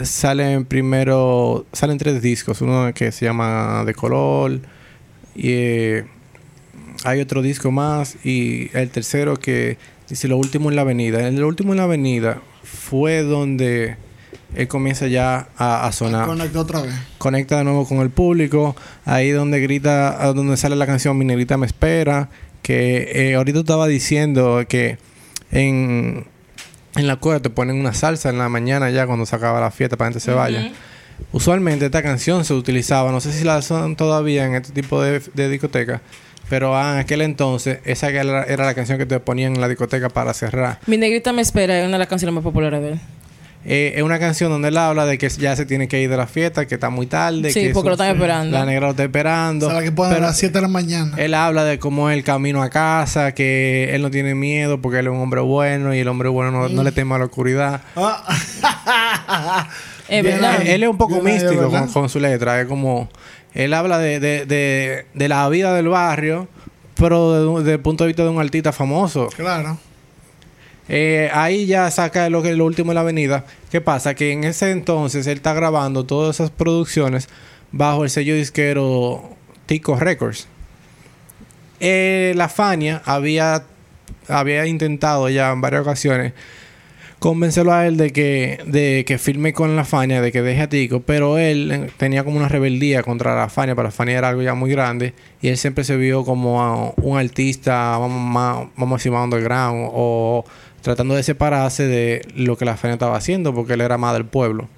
[0.04, 4.60] salen primero, salen tres discos, uno que se llama De Color,
[5.34, 6.04] y eh,
[7.04, 9.76] hay otro disco más, y el tercero que
[10.08, 11.28] dice Lo Último en la Avenida.
[11.28, 13.96] En Lo Último en la Avenida fue donde
[14.54, 16.94] él comienza ya a, a sonar Conecta otra vez.
[17.18, 18.74] conecta de nuevo con el público.
[19.04, 22.28] Ahí donde grita, donde sale la canción Mi Negrita me espera.
[22.62, 24.98] Que eh, ahorita estaba diciendo que
[25.52, 26.26] en,
[26.96, 29.70] en la cueva te ponen una salsa en la mañana ya cuando se acaba la
[29.70, 30.72] fiesta para que la gente se vaya.
[31.32, 35.20] Usualmente esta canción se utilizaba, no sé si la son todavía en este tipo de,
[35.34, 36.00] de discoteca,
[36.48, 39.68] pero ah, en aquel entonces esa era, era la canción que te ponían en la
[39.68, 40.78] discoteca para cerrar.
[40.86, 43.00] Mi negrita me espera es una de las canciones más populares de él.
[43.64, 46.16] Eh, es una canción donde él habla de que ya se tiene que ir de
[46.16, 47.52] la fiesta, que está muy tarde.
[47.52, 48.56] Sí, que porque su- lo están esperando.
[48.56, 49.66] La negra lo está esperando.
[49.66, 51.14] O sea, la que ponen a las 7 de la mañana.
[51.18, 55.00] Él habla de cómo es el camino a casa, que él no tiene miedo porque
[55.00, 57.24] él es un hombre bueno y el hombre bueno no, no le teme a la
[57.26, 57.82] oscuridad.
[57.96, 59.68] Ah.
[60.08, 60.62] Es verdad.
[60.64, 62.60] Él es un poco místico con, con su letra.
[62.60, 63.08] Es como...
[63.54, 66.48] Él habla de, de, de, de la vida del barrio,
[66.94, 69.28] pero desde el punto de vista de un artista famoso.
[69.36, 69.78] Claro.
[70.88, 73.44] Eh, ahí ya saca lo que lo último en la avenida.
[73.70, 74.14] ¿Qué pasa?
[74.14, 77.28] Que en ese entonces él está grabando todas esas producciones
[77.72, 79.36] bajo el sello disquero
[79.66, 80.48] Tico Records.
[81.80, 83.64] Eh, la Fania había,
[84.28, 86.32] había intentado ya en varias ocasiones
[87.18, 90.68] convencerlo a él de que, de que firme con la Fania, de que deje a
[90.68, 94.42] Tico, pero él tenía como una rebeldía contra la Fania, para la Fania era algo
[94.42, 99.12] ya muy grande, y él siempre se vio como un artista, más, vamos a decir,
[99.12, 100.44] más underground, o
[100.88, 104.24] tratando de separarse de lo que la Fania estaba haciendo, porque él era más del
[104.24, 104.68] pueblo.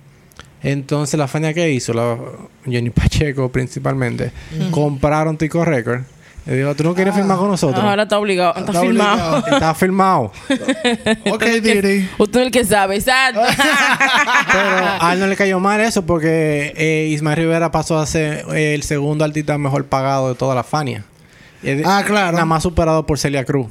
[0.61, 2.17] Entonces, la Fania que hizo, la,
[2.65, 4.33] Johnny Pacheco principalmente,
[4.73, 6.05] compraron Tico Records.
[6.47, 7.81] Le dijo, ¿tú no quieres firmar con nosotros?
[7.85, 8.51] Ahora está obligado.
[8.57, 9.31] Está, Está filmado.
[9.37, 9.55] obligado.
[9.55, 10.33] Está firmado.
[11.31, 12.09] Ok, Diri.
[12.19, 13.41] Usted es el que sabe, exacto.
[14.53, 18.47] Pero a él no le cayó mal eso porque eh, Ismael Rivera pasó a ser
[18.53, 21.05] eh, el segundo artista mejor pagado de toda la Fania.
[21.63, 22.33] Eh, Ah, claro.
[22.33, 23.69] Nada más superado por Celia Cruz.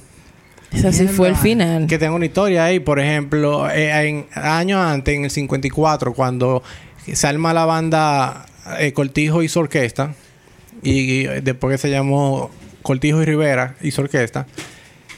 [0.71, 1.87] Ese sí fue el final.
[1.87, 6.61] Que tengo una historia ahí, por ejemplo, eh, en años antes, en el 54, cuando
[7.11, 8.45] se arma la banda
[8.79, 10.13] eh, Cortijo y su orquesta,
[10.83, 12.51] y, eh, después que se llamó
[12.83, 14.45] Cortijo y Rivera y su orquesta,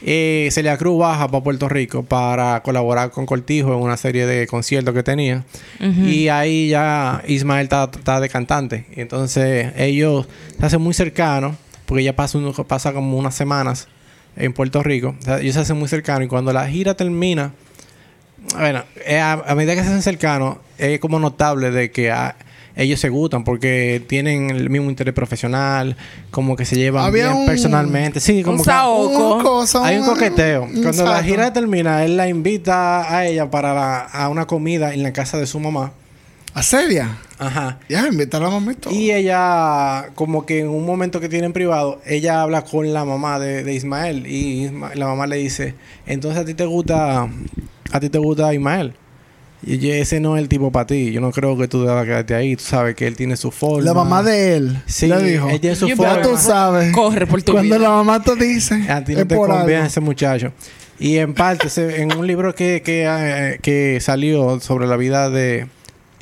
[0.04, 4.46] eh, Celia Cruz baja para Puerto Rico para colaborar con Cortijo en una serie de
[4.48, 5.44] conciertos que tenía.
[5.78, 8.86] Y ahí ya Ismael está, de cantante.
[8.96, 10.26] Y entonces ellos
[10.58, 11.54] se hacen muy cercanos,
[11.86, 13.86] porque ya pasa, uno- pasa como unas semanas
[14.36, 15.14] en Puerto Rico.
[15.18, 17.52] O sea, ellos se hacen muy cercanos y cuando la gira termina,
[18.58, 22.34] bueno, eh, a, a medida que se hacen cercanos, es como notable de que ah,
[22.74, 25.96] ellos se gustan porque tienen el mismo interés profesional,
[26.30, 28.18] como que se llevan Había bien un- personalmente.
[28.18, 29.36] Sí, como un que saoco.
[29.36, 30.68] Un cosa, hay un un- coqueteo.
[30.82, 35.02] Cuando la gira termina, él la invita a ella para la- a una comida en
[35.02, 35.92] la casa de su mamá.
[36.54, 37.16] ¿A seria?
[37.38, 37.78] Ajá.
[37.88, 38.92] Ya, invitar a la mamá y todo.
[38.94, 43.38] Y ella, como que en un momento que tienen privado, ella habla con la mamá
[43.38, 44.26] de, de Ismael.
[44.26, 45.74] Y Isma- la mamá le dice,
[46.06, 47.26] entonces a ti te gusta,
[47.90, 48.92] a ti te gusta Ismael.
[49.64, 51.12] Y yo, ese no es el tipo para ti.
[51.12, 52.56] Yo no creo que tú debas quedarte ahí.
[52.56, 53.84] Tú sabes que él tiene su forma.
[53.84, 55.48] La mamá de él Sí, le dijo.
[55.48, 56.16] ella tiene su forma.
[56.16, 56.92] Ya tú sabes.
[56.92, 57.88] Corre por tu Cuando vida.
[57.88, 58.74] la mamá te dice.
[58.90, 59.86] A ti no es te conviene algo.
[59.86, 60.52] ese muchacho.
[60.98, 65.30] Y en parte, se- en un libro que, que, eh, que salió sobre la vida
[65.30, 65.68] de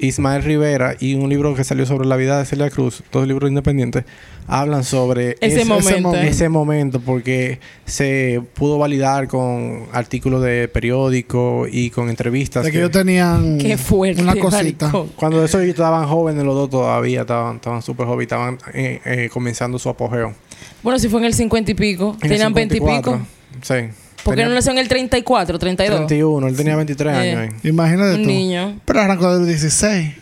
[0.00, 3.48] Ismael Rivera y un libro que salió sobre la vida de Celia Cruz, dos libros
[3.50, 4.04] independientes,
[4.46, 6.00] hablan sobre Ese momento.
[6.08, 6.28] momento.
[6.28, 12.64] ese momento porque se pudo validar con artículos de periódico y con entrevistas.
[12.64, 14.22] De que que- ellos tenían Qué fuerte.
[14.22, 14.86] una cosita.
[14.86, 15.12] maricón.
[15.16, 19.28] cuando eso ellos estaban jóvenes los dos todavía, estaban estaban súper jóvenes, estaban eh, eh,
[19.32, 20.34] comenzando su apogeo.
[20.82, 22.16] Bueno, si fue en el 50 y pico.
[22.22, 23.12] En Tenían 20 y 54.
[23.24, 23.26] pico.
[23.62, 23.74] Sí.
[24.24, 25.96] ¿Por qué Tenía no nació en el 34, 32?
[26.06, 27.18] 31, él tenía 23 Eh.
[27.18, 27.40] años.
[27.62, 27.68] ahí.
[27.70, 28.28] Imagínate Un tú.
[28.28, 28.80] niño.
[28.84, 30.12] Pero arrancó de los 16.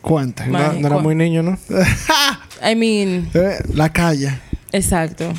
[0.00, 0.46] Cuenta.
[0.46, 0.80] No, Mágico.
[0.80, 1.58] no era muy niño, ¿no?
[2.70, 4.30] I mean, Eh, La calle.
[4.72, 5.32] exacto.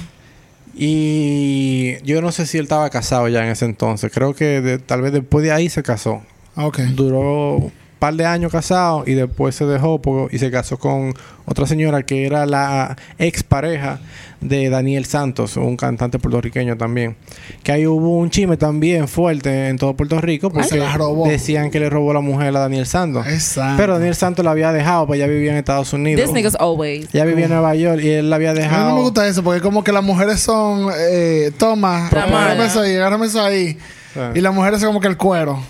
[0.81, 4.11] Y yo no sé si él estaba casado ya en ese entonces.
[4.13, 6.21] Creo que de- tal vez después de ahí se casó.
[6.55, 6.79] Ah, Ok.
[6.95, 9.99] Duró un par de años casado y después se dejó
[10.31, 11.13] y se casó con
[11.45, 13.99] otra señora que era la ex pareja
[14.41, 17.17] de Daniel Santos, un cantante puertorriqueño también.
[17.63, 21.27] Que ahí hubo un chisme también fuerte en todo Puerto Rico porque Se la robó.
[21.27, 23.27] decían que le robó la mujer a Daniel Santos.
[23.27, 23.75] Exacto.
[23.77, 26.23] Pero Daniel Santos la había dejado, pues ya vivía en Estados Unidos.
[26.23, 27.09] This nigga's always.
[27.11, 28.89] Ya vivía en Nueva York y él la había A mí dejado.
[28.89, 32.95] no me gusta eso porque como que las mujeres son, eh, toma, agárrame eso ahí,
[32.95, 33.77] agárrame eso ahí.
[34.13, 34.19] Sí.
[34.35, 35.61] Y las mujeres son como que el cuero.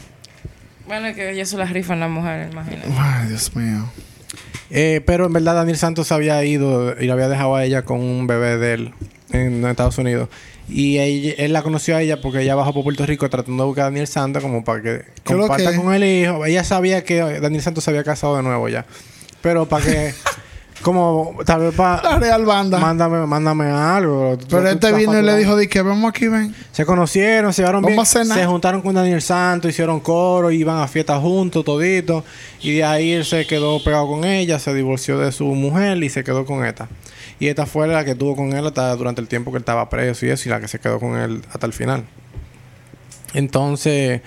[0.88, 2.88] Bueno, es que ellos se las rifan las mujeres, imagínate.
[2.98, 3.86] Ay, Dios mío.
[4.72, 8.00] Eh, pero en verdad Daniel Santos había ido y la había dejado a ella con
[8.00, 8.94] un bebé de él
[9.32, 10.30] en Estados Unidos.
[10.68, 13.68] Y ella- él la conoció a ella porque ella bajó por Puerto Rico tratando de
[13.68, 15.78] buscar a Daniel Santos como para que ¿Qué lo comparta que?
[15.78, 16.46] con el hijo.
[16.46, 18.86] Ella sabía que Daniel Santos se había casado de nuevo ya.
[19.42, 20.14] Pero para que...
[20.82, 22.20] como tal vez La para...
[22.20, 22.80] Real Banda.
[22.80, 24.38] Mándame, mándame algo.
[24.50, 26.54] Pero este vino y le dijo, di que vamos aquí, ven.
[26.72, 28.06] Se conocieron, se llevaron bien.
[28.06, 32.24] Se juntaron con Daniel Santos, hicieron coro, iban a fiestas juntos, todito.
[32.62, 36.10] Y de ahí él se quedó pegado con ella, se divorció de su mujer y
[36.10, 36.88] se quedó con esta.
[37.40, 39.90] Y esta fue la que tuvo con él hasta durante el tiempo que él estaba
[39.90, 42.06] preso y eso, y la que se quedó con él hasta el final.
[43.34, 44.22] Entonces,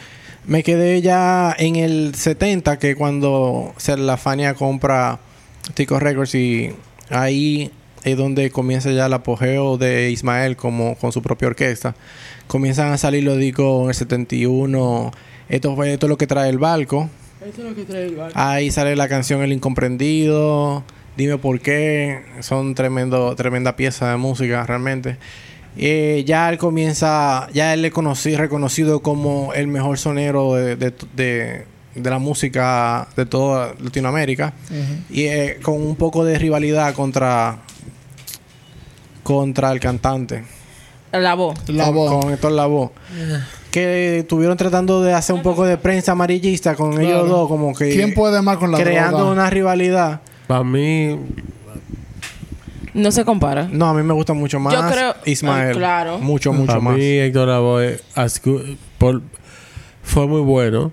[0.47, 5.19] me quedé ya en el 70, que cuando la Fania compra
[5.75, 6.71] Tico Records y
[7.11, 7.71] ahí
[8.05, 11.95] es donde comienza ya el apogeo de Ismael como con su propia orquesta.
[12.49, 15.13] Comienzan a salir los discos en el 71.
[15.49, 17.09] Esto, fue, esto es lo que trae el barco.
[18.35, 20.85] Ahí sale la canción El Incomprendido.
[21.17, 22.23] Dime por qué.
[22.41, 25.17] Son tremendo, tremenda pieza de música realmente.
[25.77, 30.93] Eh, ya él comienza, ya él es conocí- reconocido como el mejor sonero de, de-
[31.17, 31.65] de-
[31.95, 34.53] de la música de toda Latinoamérica.
[35.11, 37.59] Y eh, con un poco de rivalidad contra,
[39.23, 40.45] contra el cantante.
[41.13, 41.59] La voz.
[41.69, 42.11] La con, voz.
[42.25, 42.91] Con Héctor Lavoe.
[43.71, 47.07] Que estuvieron tratando de hacer un poco de prensa amarillista con Claro.
[47.07, 49.33] ellos dos, como que ¿Quién puede más con la creando droga?
[49.33, 50.21] una rivalidad.
[50.47, 51.19] Para mí,
[52.95, 53.69] No se compara.
[53.73, 55.77] No, a mí me gusta mucho más Yo creo- Ismael.
[55.77, 56.19] Claro.
[56.19, 56.97] Mucho, mucho para más.
[56.97, 57.99] mí Héctor Lavoe
[60.03, 60.93] fue muy bueno,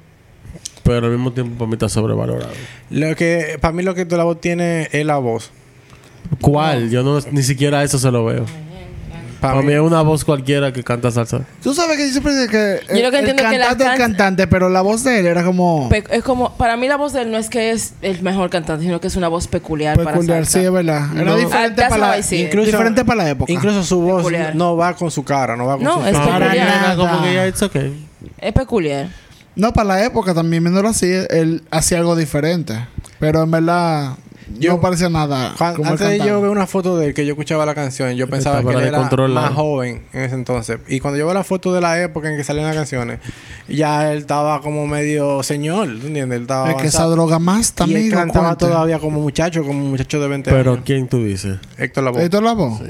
[0.89, 2.51] pero al mismo tiempo para mí está sobrevalorado.
[2.89, 5.51] Lo que, para mí lo que Héctor Lavoe tiene es la voz.
[6.41, 6.89] ¿Cuál?
[6.89, 8.45] Yo no, ni siquiera eso se lo veo.
[9.39, 11.41] Para Para mí mí, es una voz cualquiera que canta salsa.
[11.63, 13.89] Tú sabes que yo siempre digo que Yo lo que el que la cantante es
[13.91, 16.87] el can- cantante, pero la voz de él era como Pe- es como, para mí
[16.89, 19.29] la voz de él no es que es el mejor cantante, sino que es una
[19.29, 20.61] voz peculiar, peculiar, para sí, salsa.
[20.63, 21.07] es verdad.
[21.15, 21.37] Era No.
[21.37, 22.17] diferente Ah, para la.
[22.17, 23.51] Incluso- diferente para la época.
[23.53, 24.55] incluso su voz Peculiar.
[24.55, 26.39] no va con su cara, no va con No, su es cara.
[26.39, 26.67] Peculiar.
[26.67, 26.95] nada.
[26.97, 28.07] Como que ya it's okay.
[28.39, 29.07] Es peculiar.
[29.59, 32.87] No, para la época también viéndolo así, él hacía algo diferente.
[33.19, 34.13] Pero en verdad
[34.57, 37.33] Yo- no parecía nada como antes de yo ver una foto de él que yo
[37.33, 40.79] escuchaba la canción, yo pensaba que él era más joven en ese entonces.
[40.87, 43.19] Y cuando yo veo la foto de la época en que salían las canciones,
[43.67, 46.37] ya él estaba como medio señor, ¿tú entiendes?
[46.37, 48.11] Él estaba Es que esa droga más y él también.
[48.11, 50.83] cantaba todavía como muchacho, como muchacho de 20 Pero años.
[50.85, 51.57] ¿quién tú dices?
[51.77, 52.23] Héctor Lavoe.
[52.23, 52.81] ¿Esto es la voz?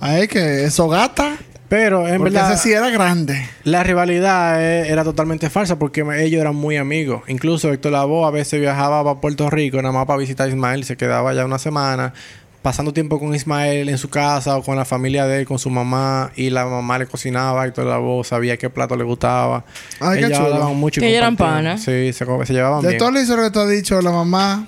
[0.00, 1.38] Ay, que eso gata.
[1.68, 3.46] Pero en Porque verdad, ese sí era grande.
[3.64, 7.22] la rivalidad eh, era totalmente falsa porque ellos eran muy amigos.
[7.28, 10.84] Incluso Héctor Lavoe a veces viajaba para Puerto Rico nada más para visitar a Ismael,
[10.84, 12.14] se quedaba ya una semana
[12.62, 15.70] pasando tiempo con Ismael en su casa o con la familia de él, con su
[15.70, 19.64] mamá y la mamá le cocinaba a Héctor Lavoe, sabía qué plato le gustaba.
[20.00, 20.54] Ay, qué Ellos chulo.
[20.54, 21.80] hablaban mucho y Que ellos eran panas.
[21.82, 22.98] Sí, se, se llevaban De bien.
[22.98, 24.66] toda la historia que tú has dicho, la mamá.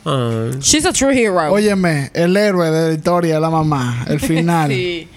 [0.60, 1.50] She's a true hero.
[1.52, 4.04] Óyeme, el héroe de la historia, la mamá.
[4.06, 4.70] El final.
[4.70, 5.08] Sí.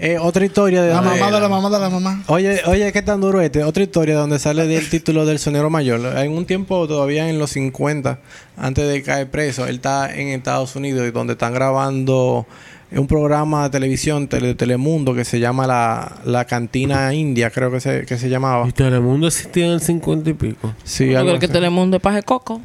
[0.00, 2.22] Eh, otra historia de La mamá de la mamá de la mamá.
[2.28, 3.64] Oye, oye, qué tan duro este.
[3.64, 6.00] Otra historia donde sale del título del sonero mayor.
[6.18, 8.20] En un tiempo todavía en los 50,
[8.56, 12.46] antes de caer preso, él está en Estados Unidos y donde están grabando
[12.92, 17.70] un programa de televisión tele- de Telemundo que se llama la, la Cantina India, creo
[17.72, 18.68] que se, que se llamaba.
[18.68, 20.74] ¿Y Telemundo existía en el 50 y pico?
[20.84, 21.52] Sí, Yo algo creo que así.
[21.54, 22.62] Telemundo es paje coco.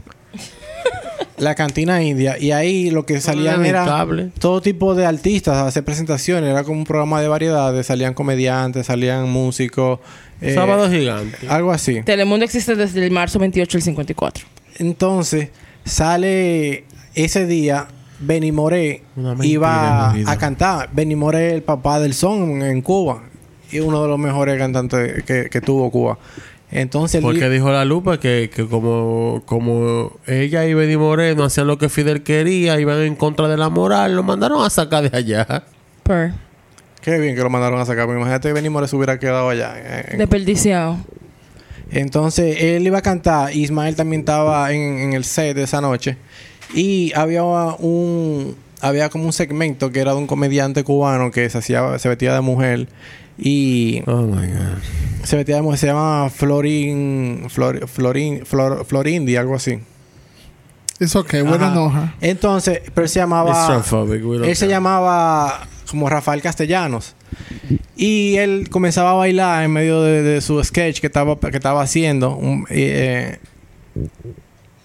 [1.38, 2.38] La Cantina India.
[2.40, 4.06] Y ahí lo que salían era
[4.40, 6.50] todo tipo de artistas a hacer presentaciones.
[6.50, 7.86] Era como un programa de variedades.
[7.88, 10.00] Salían comediantes, salían músicos.
[10.42, 11.48] eh, Sábado gigante.
[11.50, 12.02] Algo así.
[12.04, 14.46] Telemundo existe desde el marzo 28 del 54.
[14.80, 15.50] Entonces,
[15.86, 16.86] sale
[17.16, 17.88] ese día,
[18.20, 20.90] Benny Moré mentira iba a cantar.
[20.94, 23.24] Benny Moré, el papá del son en Cuba.
[23.72, 26.18] Y uno de los mejores cantantes que, que tuvo Cuba.
[26.76, 31.78] Entonces, Porque dijo la lupa que, que como, como ella y Benny Moreno hacían lo
[31.78, 35.64] que Fidel quería, iban en contra de la moral, lo mandaron a sacar de allá.
[36.02, 36.32] Per.
[37.02, 38.10] qué bien que lo mandaron a sacar.
[38.10, 39.76] Imagínate que Benny Moré se hubiera quedado allá.
[39.78, 40.98] en- en Desperdiciado.
[41.92, 43.56] Entonces él iba a cantar.
[43.56, 46.18] Ismael también estaba en, en el set de esa noche.
[46.74, 48.56] Y había un.
[48.82, 52.34] había como un segmento que era de un comediante cubano que se hacía, se vestía
[52.34, 52.88] de mujer
[53.38, 54.78] y Oh my God.
[55.24, 59.80] se mujer, se llama Florin, Flor, Florin, Flor, Florindi, algo así.
[61.00, 61.76] Es ok, buena Ajá.
[61.76, 62.16] noja.
[62.22, 63.84] Entonces, pero él se llamaba.
[64.46, 67.16] Él se llamaba como Rafael Castellanos.
[67.96, 71.82] Y él comenzaba a bailar en medio de, de su sketch que estaba, que estaba
[71.82, 72.36] haciendo.
[72.36, 73.40] un- eh,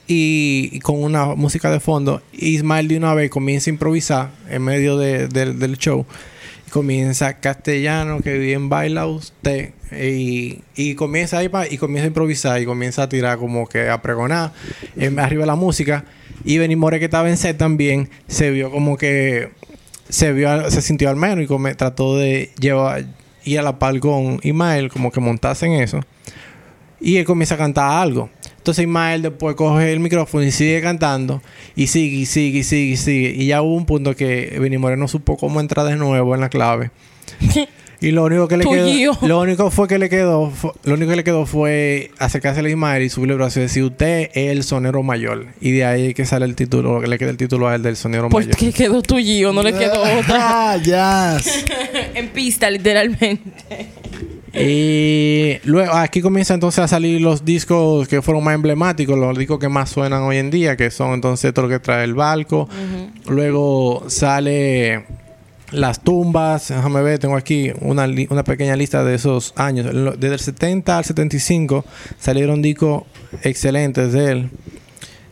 [0.06, 2.22] y, y con una música de fondo.
[2.32, 6.06] Ismael de una vez comienza a improvisar en medio de- de- del show.
[6.70, 9.72] Comienza castellano, que bien baila usted.
[9.92, 14.02] Y, y comienza ahí y comienza a improvisar y comienza a tirar como que a
[14.02, 14.52] pregonar
[14.96, 16.04] em, arriba la música.
[16.44, 19.50] Y Benny More que estaba en set también se vio como que
[20.08, 23.04] se vio se sintió al menos y trató de llevar
[23.44, 26.00] ir a la par con Ismael como que montase en eso.
[27.00, 28.28] Y él comienza a cantar algo.
[28.58, 31.40] Entonces Ismael después coge el micrófono y sigue cantando.
[31.74, 33.30] Y sigue, y sigue, y sigue, y sigue.
[33.36, 36.40] Y ya hubo un punto que Benny More no supo cómo entrar de nuevo en
[36.40, 36.90] la clave.
[38.00, 41.10] Y lo único que le quedó, lo único fue que le quedó, fu- lo único
[41.10, 44.52] que le quedó fue acercarse a Ismael y subirle el brazo y decir, usted es
[44.52, 45.46] el sonero mayor.
[45.60, 47.96] Y de ahí que sale el título, que le queda el título a él del
[47.96, 48.50] sonero mayor.
[48.50, 50.24] Porque quedó tuyo, no le quedó otra.
[50.28, 51.38] Ah, ya.
[52.14, 53.88] en pista, literalmente.
[54.54, 59.58] Y luego aquí comienza entonces a salir los discos que fueron más emblemáticos, los discos
[59.58, 62.68] que más suenan hoy en día, que son entonces todo lo que trae el barco.
[63.28, 65.04] Luego sale
[65.70, 69.86] las tumbas, déjame ver, tengo aquí una, li- una pequeña lista de esos años.
[70.18, 71.84] Desde el 70 al 75
[72.18, 73.02] salieron discos
[73.42, 74.50] excelentes de él.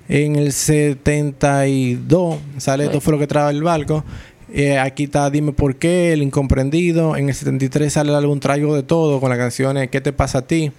[0.09, 4.05] En el 72 sale Esto fue lo que trae el barco.
[4.53, 7.17] Eh, aquí está Dime por qué, El Incomprendido.
[7.17, 10.13] En el 73 sale el álbum Traigo de Todo con la canción eh, ¿Qué te
[10.13, 10.73] pasa a ti?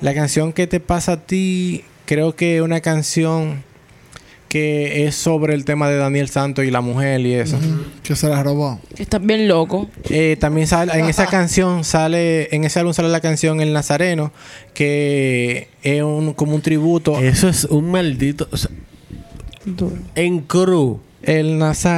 [0.00, 1.84] La canción ¿Qué te pasa a ti?
[2.06, 3.62] Creo que es una canción
[4.54, 7.58] que es sobre el tema de Daniel Santos y la mujer y eso.
[8.04, 8.78] Que se la robó.
[8.96, 9.90] Está bien loco.
[10.10, 14.30] Eh, también sale, en esa canción sale, en ese álbum sale la canción El Nazareno,
[14.72, 17.18] que es un, como un tributo.
[17.18, 18.46] Eso es un maldito.
[18.52, 18.70] o sea,
[20.14, 20.98] en cruz.
[21.26, 21.94] El That's what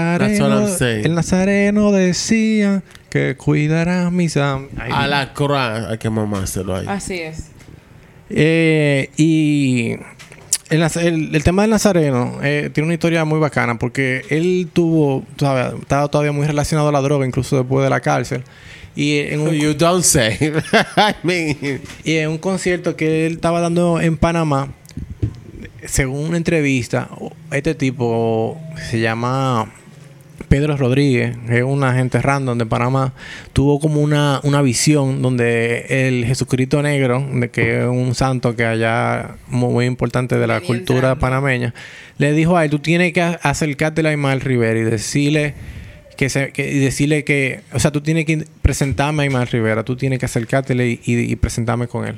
[0.49, 1.07] Nazareno, I'm saying.
[1.07, 5.57] el Nazareno decía que cuidará mis am- A la cruz.
[5.59, 6.87] Hay que mamárselo ahí.
[6.89, 7.51] Así es.
[8.29, 9.93] Eh, y
[10.70, 14.68] el, Naz- el- el tema del Nazareno eh, tiene una historia muy bacana porque él
[14.72, 18.43] tuvo, sabes, estaba todavía muy relacionado a la droga, incluso después de la cárcel.
[18.97, 20.37] Y en un, You don't say.
[20.97, 21.81] I mean.
[22.03, 24.72] y en un concierto que él estaba dando en Panamá,
[25.85, 27.09] según una entrevista,
[27.51, 29.73] este tipo se llama
[30.49, 33.13] Pedro Rodríguez, es un agente random de Panamá,
[33.53, 38.65] tuvo como una, una visión donde el Jesucristo Negro, de que es un santo que
[38.65, 41.75] allá muy, muy importante de la Bien cultura panameña,
[42.19, 45.55] le dijo a él, tú tienes que acercarte a Ismael Rivera y decirle
[46.17, 49.85] que, se, que- y decirle que, o sea, tú tienes que presentarme a Ismael Rivera,
[49.85, 52.17] tú tienes que acercártele y, y- y presentarme con él.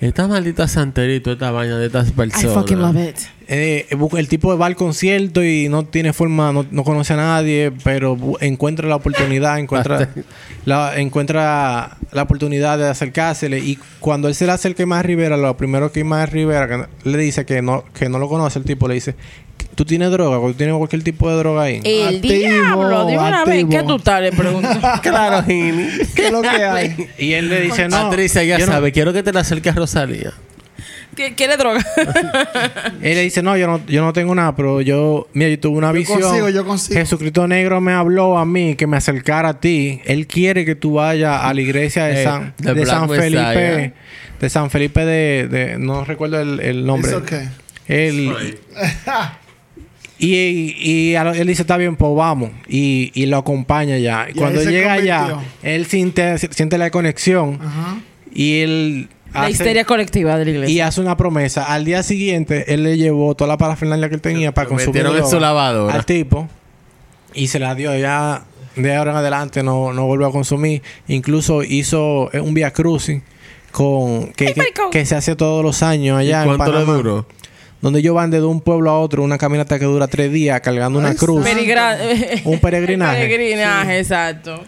[0.00, 2.54] Esta maldita santerito, esta vaina de estas I personas.
[2.54, 3.16] fucking love it.
[3.46, 3.86] Eh,
[4.16, 8.16] el tipo va al concierto y no tiene forma, no, no conoce a nadie, pero
[8.40, 10.08] encuentra la oportunidad, encuentra
[10.64, 15.36] la, encuentra la oportunidad de acercársele y cuando él se le acerca a Más Rivera,
[15.36, 18.64] lo primero que Más Rivera que le dice que no, que no lo conoce, el
[18.64, 19.14] tipo le dice,
[19.74, 20.38] ¿tú tienes droga?
[20.46, 21.80] ¿Tú tienes cualquier tipo de droga ahí?
[21.84, 23.66] El Activo, diablo, dime una vez.
[23.70, 24.20] ¿qué tú estás?
[24.22, 24.68] Le pregunto.
[25.02, 25.88] Claro, Jimmy.
[26.14, 27.08] ¿Qué es lo que hay?
[27.18, 28.08] Y él le dice, no.
[28.08, 28.92] Patricia, ya no- sabe.
[28.92, 30.32] Quiero que te la acerques a Rosalía.
[31.16, 31.78] ¿Qué- ¿Quiere droga?
[33.00, 35.78] Él le dice, no, yo no, yo no tengo nada, pero yo, mira, yo tuve
[35.78, 36.20] una Yo visión.
[36.20, 36.98] consigo, yo consigo.
[36.98, 40.00] Jesucristo Negro me habló a mí que me acercara a ti.
[40.06, 43.92] Él quiere que tú vayas a la iglesia de Eh, San, de San Felipe.
[44.40, 47.12] De San Felipe de, de- no recuerdo el, el nombre.
[47.12, 47.48] It's okay.
[47.86, 48.56] Él,
[50.18, 50.32] y,
[50.78, 52.50] y lo- él dice, está bien, pues vamos.
[52.68, 54.28] Y, y lo acompaña ya.
[54.30, 57.58] Y Cuando llega allá, él siente, siente la conexión.
[57.60, 57.98] Ajá.
[58.32, 60.86] Y él La hace- histeria colectiva de la y iglesia.
[60.86, 61.64] hace una promesa.
[61.64, 65.26] Al día siguiente, él le llevó toda la parafernalia que él tenía para consumir en
[65.26, 65.94] su lavadora.
[65.94, 66.48] al tipo
[67.34, 67.96] y se la dio.
[67.98, 68.44] Ya
[68.76, 70.82] de ahora en adelante no, no volvió a consumir.
[71.08, 73.20] Incluso hizo eh, un via crucis
[73.72, 76.72] con que, ¡Ay, que, que se hace todos los años ¿Y allá en cuánto le
[76.72, 76.92] Panamá.
[76.94, 77.26] duró?
[77.84, 80.98] Donde ellos van de un pueblo a otro, una caminata que dura tres días cargando
[80.98, 81.44] una Ay, cruz.
[81.44, 81.98] Perigra-
[82.44, 83.20] Un peregrinaje.
[83.28, 84.64] peregrinaje, exacto.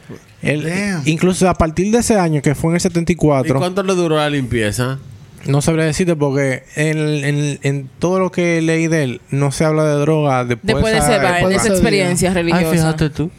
[1.07, 4.17] Incluso a partir de ese año, que fue en el ¿Y 74, cuánto le duró
[4.17, 4.99] la limpieza?
[5.47, 9.65] No sabría decirte porque en, en- en todo lo que leí de él no se
[9.65, 11.49] habla de droga después, Después de esa época.
[11.49, 12.71] de esa experiencia Ay, religiosa.
[12.73, 13.31] fíjate tú.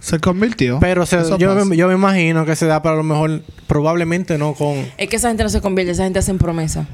[0.00, 0.78] Se convirtió.
[0.80, 4.54] Pero se- yo, me, yo me imagino que se da para lo mejor, probablemente no
[4.54, 4.74] con...
[4.98, 6.86] Es que esa gente no se convierte, esa gente hace promesa.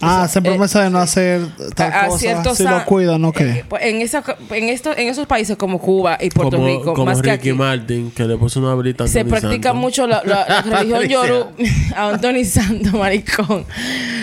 [0.00, 1.40] Ah, hacen eh, promesa de no hacer
[1.74, 2.18] tal a, a cosa.
[2.18, 3.64] ciertos si lo cuidan, ¿o eh, qué?
[3.66, 7.06] pues, en, esa, en, esto, en esos países como Cuba y Puerto como, Rico, como
[7.06, 10.22] más que Ricky aquí, Martin, que le puso una velita a se practica mucho la,
[10.24, 11.50] la- la religión yoruba.
[11.94, 13.64] a Anthony Santo, maricón.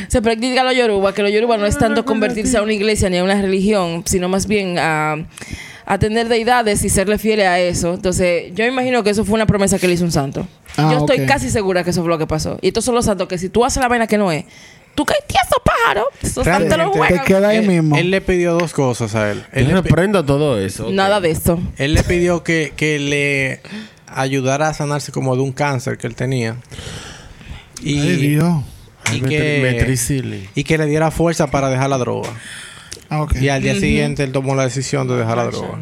[0.10, 3.18] Se practica los yoruba, que los yoruba no es tanto convertirse a una iglesia ni
[3.18, 5.16] a una religión, sino más bien a,
[5.88, 7.96] a tener deidades y serle fieles a eso.
[7.96, 10.48] Entonces, yo imagino que eso fue una promesa que le hizo un santo.
[10.78, 12.60] Ah, yo estoy casi segura que eso fue lo que pasó.
[12.62, 14.46] Y estos son los santos que si tú haces la vaina que no es,
[14.96, 16.06] tú caes tieso pájaro.
[16.36, 17.20] No Realmente, juegan.
[17.20, 17.98] Te queda ahí él, mismo.
[17.98, 19.44] él le pidió dos cosas a él.
[19.52, 20.90] Él Yo le, pi- reprendo todo eso.
[20.92, 21.60] Nada de esto.
[21.78, 23.62] él le pidió que, que le
[24.08, 26.58] ayudara a sanarse como de un cáncer que él tenía.
[27.82, 28.54] Y, Ay, Dios.
[29.12, 32.30] y que, y que le diera fuerza para dejar la droga.
[33.10, 33.36] Ah, ok.
[33.42, 35.80] Y al día siguiente él tomó la decisión de dejar la droga.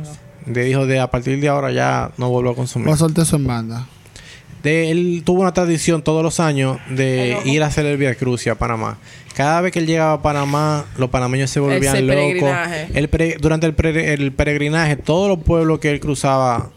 [0.48, 2.88] Le dijo de a partir de ahora ya no vuelvo a consumir.
[2.88, 3.86] Voy a soltar eso en banda.
[4.64, 8.52] De, él tuvo una tradición todos los años de ir a hacer el Via Crucis
[8.52, 8.98] a Panamá.
[9.36, 12.50] Cada vez que él llegaba a Panamá, los panameños se volvían locos.
[12.94, 16.70] El durante el, pre- el peregrinaje, todos los pueblos que él cruzaba,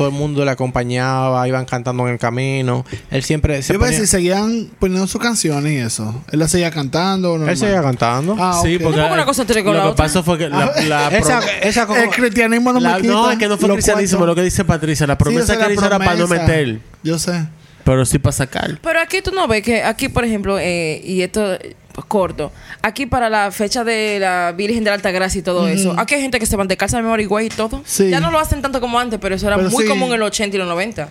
[0.00, 2.86] todo el mundo le acompañaba, iban cantando en el camino.
[3.10, 6.24] Él siempre se Yo ponía- decir, seguían poniendo sus canciones y eso.
[6.32, 7.34] Él la seguía cantando.
[7.34, 7.56] Él normal?
[7.58, 8.34] seguía cantando.
[8.38, 8.82] Ah, Sí, ok.
[8.82, 10.04] porque ¿Cómo una cosa tiene con lo la que otra?
[10.06, 13.12] pasó fue que la, la esa, pro- esa como- El cristianismo no la- me quita.
[13.12, 14.26] no, es que no fue lo cristianismo, cuento.
[14.28, 15.06] lo que dice Patricia.
[15.06, 17.46] La Sí, promesa esa es que la hizo era para no meter, Yo sé.
[17.84, 18.78] pero sí para sacar.
[18.82, 21.58] Pero aquí tú no ves que aquí, por ejemplo, eh, y esto
[22.04, 26.14] corto, aquí para la fecha de la Virgen de la Altagracia y todo eso, aquí
[26.14, 27.82] hay gente que se van de casa de memoria y todo.
[27.84, 28.10] Sí.
[28.10, 29.88] Ya no lo hacen tanto como antes, pero eso era Pero muy sí.
[29.88, 31.08] común en los 80 y los 90.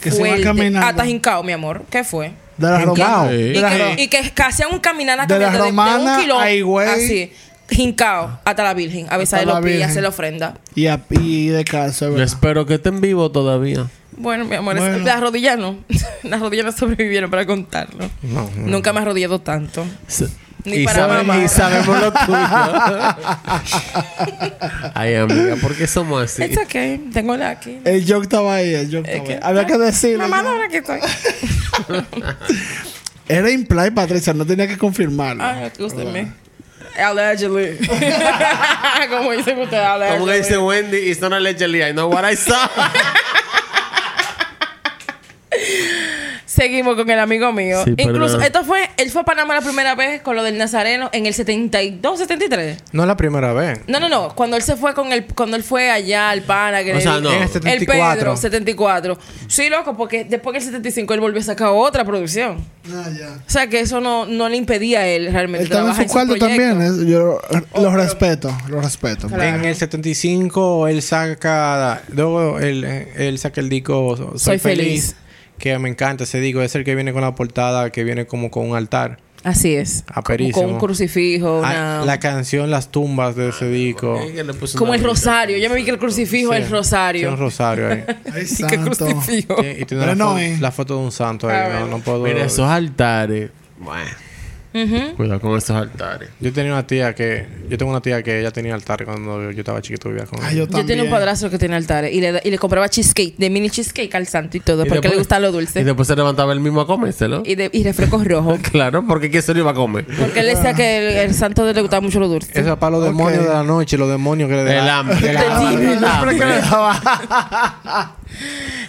[0.00, 0.44] Que se iban Fuerte.
[0.44, 0.86] caminando.
[0.86, 1.82] Hasta jincao, mi amor.
[1.90, 2.32] ¿Qué fue?
[2.56, 3.30] De romanas.
[3.30, 3.36] Sí.
[3.36, 4.32] Y que, y que,
[4.70, 6.88] un caminar De la de, de romana un Higüey.
[6.88, 7.32] Así.
[7.70, 9.06] Jincao hasta la Virgen.
[9.10, 10.54] A besar los la pies hacer la ofrenda.
[10.74, 11.78] Y, a- y de Yo
[12.10, 12.20] verdad.
[12.24, 13.86] espero que estén vivos todavía.
[14.16, 14.98] Bueno, mi amor, es- Bueno.
[14.98, 15.78] las rodillas no.
[16.22, 18.10] las rodillas no sobrevivieron para contarlo.
[18.22, 18.66] No, no.
[18.66, 19.86] Nunca me he arrodillado tanto.
[20.64, 21.38] Ni y, para sabe- mamá.
[21.42, 22.38] y sabemos lo tuyo.
[24.94, 26.42] Ay, amiga, ¿por qué somos así?
[26.44, 26.98] It's okay.
[27.12, 27.78] Tengo la aquí.
[27.84, 29.40] El joke estaba ahí, el joke Es estaba que- ahí.
[29.42, 30.28] Había que decirlo.
[30.28, 30.50] Mamá, ya.
[30.50, 31.00] ahora que estoy.
[33.28, 35.42] Era imply, Patricia, no tenía que confirmarlo.
[35.44, 36.32] Ay, excúsenme.
[36.98, 37.78] Allegedly.
[39.08, 40.18] Como dicen ustedes, allegedly.
[40.18, 42.68] Como dice Wendy, it's not allegedly, I know what I saw.
[46.60, 47.82] Seguimos con el amigo mío.
[47.86, 51.08] Sí, Incluso, esto fue, él fue a Panamá la primera vez con lo del Nazareno
[51.14, 52.82] en el 72, 73.
[52.92, 53.80] No es la primera vez.
[53.86, 54.34] No, no, no.
[54.34, 57.00] Cuando él se fue con el, cuando él fue allá al pana que O le
[57.00, 57.30] sea, no.
[57.30, 58.18] En el El 74.
[58.18, 59.18] Pedro, 74.
[59.48, 62.62] Sí, loco, porque después del 75 él volvió a sacar otra producción.
[62.92, 63.28] Ah, ya.
[63.46, 66.36] O sea que eso no, no le impedía a él realmente Él en su cuarto
[66.36, 67.08] también.
[67.08, 67.40] Yo
[67.74, 69.28] lo respeto, lo respeto.
[69.28, 69.42] Claro.
[69.44, 75.16] En el 75 él saca, luego él, él saca el disco Soy, Soy feliz, Feliz.
[75.60, 78.50] Que me encanta ese disco, es el que viene con la portada que viene como
[78.50, 79.18] con un altar.
[79.42, 80.04] Así es.
[80.08, 82.02] Ah, Como con un crucifijo, Ah.
[82.04, 84.20] La canción Las tumbas de ese disco.
[84.76, 85.56] Como el rosario.
[85.56, 87.30] Yo me vi que el crucifijo es el tiene rosario.
[87.30, 88.04] un rosario ahí.
[88.34, 89.06] Ay, santo.
[89.28, 90.58] y tiene la, Pero no, fo- eh.
[90.60, 91.56] la foto de un santo ahí.
[91.56, 92.22] Ah, no, no puedo.
[92.24, 93.50] Mira, esos altares.
[93.78, 94.10] Bueno,
[95.16, 96.28] Cuidado con esos altares.
[96.40, 97.44] Yo tenía una tía que.
[97.68, 100.58] Yo tengo una tía que ella tenía altar cuando yo estaba chiquito vivía con Ay,
[100.58, 100.66] ella.
[100.70, 103.36] yo Yo tenía un padrastro que tenía altares y le, da- y le compraba cheesecake,
[103.36, 105.82] de mini cheesecake al santo y todo, Y porque después- le gusta lo Y dulce.
[105.84, 107.42] después se levantaba él mismo a comérselo.
[107.44, 108.60] Y, de, y refrescos rojos.
[108.70, 110.06] Claro, porque ¿quién se lo iba a comer?
[110.18, 112.52] Porque él decía que el, el santo le gustaba mucho lo dulce.
[112.58, 114.88] Eso es para los demonios de la noche, los demonios que le El dan.
[115.10, 115.30] hambre.
[115.30, 115.92] El hambre.
[115.94, 116.38] El hambre.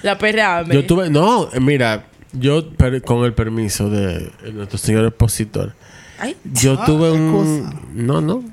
[0.03, 0.75] La perra hambre.
[0.75, 2.03] Yo tuve, no, mira,
[2.33, 5.73] yo per- con el permiso de nuestro señor expositor,
[6.19, 7.31] Ay, yo Ah, tuve qué un,
[7.63, 7.79] cosa.
[7.93, 8.43] no, no,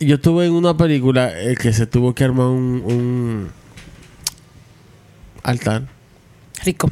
[0.00, 3.48] yo tuve en una película eh, que se tuvo que armar un, un
[5.42, 5.86] altar
[6.64, 6.90] rico.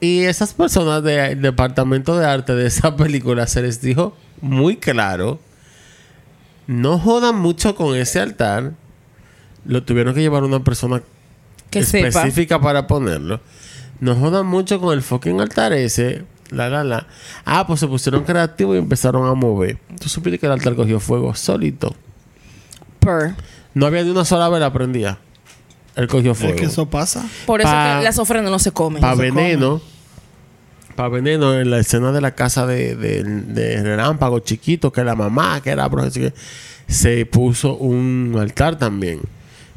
[0.00, 5.40] y esas personas del departamento de arte de esa película se les dijo muy claro,
[6.66, 8.72] no jodan mucho con ese altar,
[9.64, 11.02] lo tuvieron que llevar una persona
[11.70, 12.08] Que sepa.
[12.08, 13.40] específica para ponerlo.
[14.00, 16.24] No jodan mucho con el fucking altar ese.
[16.50, 17.06] La, la, la.
[17.44, 19.78] Ah, pues se pusieron creativos y empezaron a mover.
[20.00, 21.94] Tú supiste que el altar cogió fuego solito.
[23.00, 23.34] Per.
[23.74, 25.18] No había ni una sola vela prendida.
[25.96, 26.56] Él cogió Es fuego.
[26.56, 27.24] que eso pasa.
[27.46, 29.00] Por eso Pa- que las ofrendas no se comen.
[29.00, 29.80] Para veneno.
[30.96, 35.16] Para veneno, en la escena de la casa de, de, de Relámpago chiquito, que la
[35.16, 36.32] mamá, que era que
[36.86, 39.20] se puso un altar también.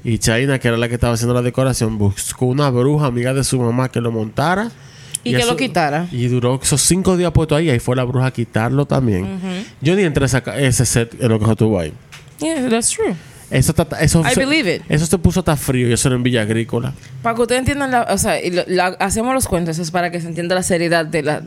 [0.04, 3.44] Y Chaina, que era la que estaba haciendo la decoración, buscó una bruja amiga de
[3.44, 4.72] su mamá que lo montara.
[5.24, 6.08] Y que eso- lo quitara.
[6.12, 7.70] Y duró esos cinco días puesto ahí.
[7.70, 9.40] Ahí fue la bruja a quitarlo también.
[9.82, 11.92] Yo ni entré a esa ese set en lo que se tuvo ahí.
[12.40, 13.14] Yeah, that's true.
[13.50, 14.82] Eso, está- eso, I believe it.
[14.90, 15.90] eso se puso hasta frío.
[15.90, 16.94] Y eso era en Villa Agrícola.
[17.22, 20.12] Para que ustedes entiendan, la, o sea, y lo- la- hacemos los cuentos, es para
[20.12, 21.42] que se entienda la seriedad de la,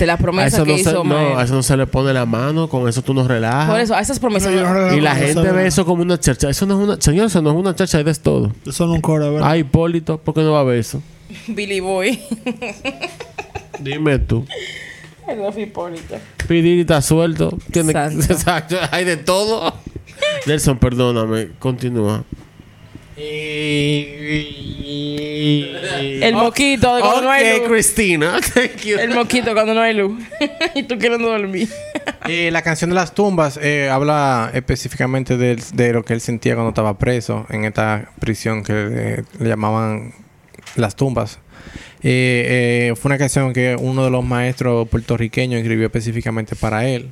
[0.00, 1.86] de las A promesas eso, que no se, hizo no, a eso no se le
[1.86, 3.70] pone la mano, con eso tú no relajas.
[3.70, 4.52] Por eso, a esas promesas.
[4.52, 6.50] No, no y la gente ve eso como una charcha.
[6.50, 7.00] Eso no es una...
[7.00, 8.52] Señor, eso no es una charcha, es todo.
[8.66, 9.48] Eso no es un coro, ¿verdad?
[9.48, 11.02] Ah, Hipólito, ¿por qué no va a ver eso?
[11.48, 12.20] Billy Boy.
[13.80, 14.44] Dime tú.
[16.48, 17.56] Pidiri está suelto.
[17.70, 17.90] Tiene...
[17.90, 18.20] Exacto.
[18.32, 18.76] Exacto.
[18.90, 19.72] Hay de todo.
[20.46, 21.50] Nelson, perdóname.
[21.58, 22.24] Continúa.
[26.22, 27.98] El moquito de cuando no hay luz.
[28.98, 30.22] El moquito cuando no hay luz.
[30.74, 31.68] y tú queriendo dormir.
[32.28, 36.70] Eh, la canción de las tumbas eh, habla específicamente de, lo que él sentía cuando
[36.70, 40.12] estaba preso en esta prisión que eh, le llamaban
[40.76, 41.38] las tumbas.
[42.02, 47.10] Eh, eh, fue una canción que uno de los maestros puertorriqueños escribió específicamente para él,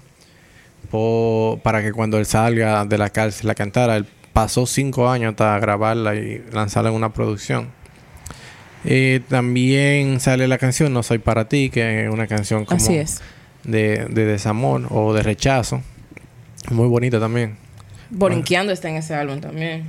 [1.62, 3.96] para que cuando él salga de la cárcel la cantara.
[3.96, 4.06] Él
[4.38, 7.70] pasó cinco años hasta grabarla y lanzarla en una producción.
[8.84, 12.94] Eh, también sale la canción No Soy Para Ti, que es una canción como Así
[12.94, 13.20] es.
[13.64, 15.82] de, de desamor o de rechazo.
[16.70, 17.56] Muy bonita también.
[18.10, 19.86] Borinqueando está en ese álbum también.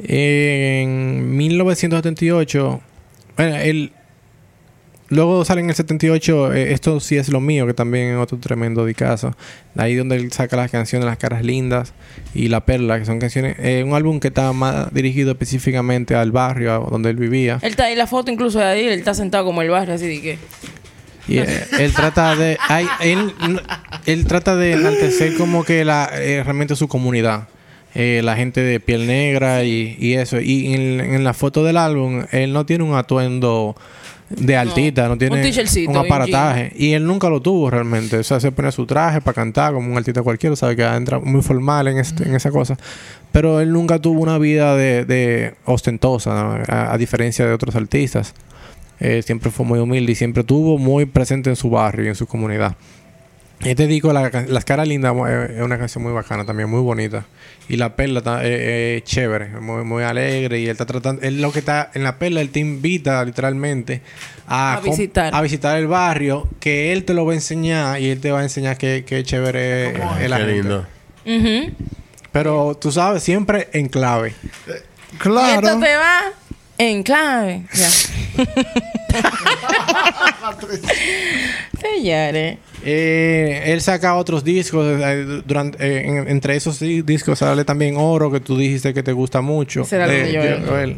[0.00, 2.80] En 1978,
[3.38, 3.92] bueno, él,
[5.10, 8.38] luego sale en el 78, eh, Esto sí es lo mío, que también es otro
[8.38, 9.36] tremendo dicazo.
[9.76, 11.92] Ahí donde él saca las canciones Las caras lindas
[12.34, 16.32] y La perla, que son canciones, eh, un álbum que está más dirigido específicamente al
[16.32, 17.58] barrio a- donde él vivía.
[17.62, 20.06] Él está ahí, la foto incluso de ahí, él está sentado como el barrio, así
[20.06, 20.38] de que.
[21.28, 21.46] Y eh,
[21.78, 22.56] él trata de.
[22.68, 23.32] ay, él,
[24.06, 27.46] él trata de enaltecer como que la, eh, realmente su comunidad.
[27.94, 30.40] Eh, la gente de piel negra y, y eso.
[30.40, 33.76] Y en, en la foto del álbum, él no tiene un atuendo
[34.30, 35.42] de altita, no, tiene un
[35.88, 36.72] un aparataje.
[36.76, 38.16] Y él nunca lo tuvo realmente.
[38.18, 41.18] O sea, se pone su traje para cantar como un artista cualquiera, sabe que entra
[41.18, 42.76] muy formal en, este- en esa cosa.
[43.32, 46.62] Pero él nunca tuvo una vida de, de ostentosa, ¿no?
[46.68, 48.34] a, a diferencia de otros artistas.
[49.00, 52.14] Eh, siempre fue muy humilde y siempre tuvo muy presente en su barrio y en
[52.14, 52.76] su comunidad.
[53.64, 57.26] Este disco, la Las Caras Lindas, eh, es una canción muy bacana también, muy bonita.
[57.70, 60.58] Y La Perla ta- eh, es chévere, muy, muy alegre.
[60.58, 64.02] Y él está tratando, él lo que está en La Perla, él te invita literalmente
[64.48, 65.32] a, visitar.
[65.34, 68.40] a visitar el barrio, que él te lo va a enseñar y él te va
[68.40, 70.86] a enseñar qué, qué chévere es, es la Qué.
[72.32, 74.34] Pero tú sabes, siempre en clave.
[74.66, 74.84] Y esto
[75.18, 75.78] Claro.
[75.80, 76.20] te va
[76.78, 77.62] en clave.
[77.72, 77.88] Ya.
[81.80, 82.58] Señores.
[82.84, 84.86] Eh, él saca otros discos.
[85.00, 89.02] eh, durante, eh, en- entre esos di- discos sale también Oro, que tú dijiste que
[89.02, 89.82] te gusta mucho.
[89.90, 90.66] El de Joel.
[90.68, 90.96] Joel.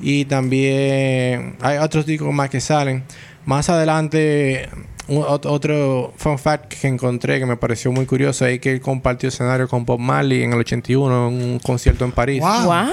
[0.00, 3.02] Y también hay otros discos más que salen.
[3.44, 4.68] Más adelante,
[5.08, 9.28] un- otro fun fact que encontré que me pareció muy curioso es que él compartió
[9.28, 12.40] escenario con Bob Marley en el 81 en un concierto en París.
[12.40, 12.68] Wow.
[12.68, 12.88] What?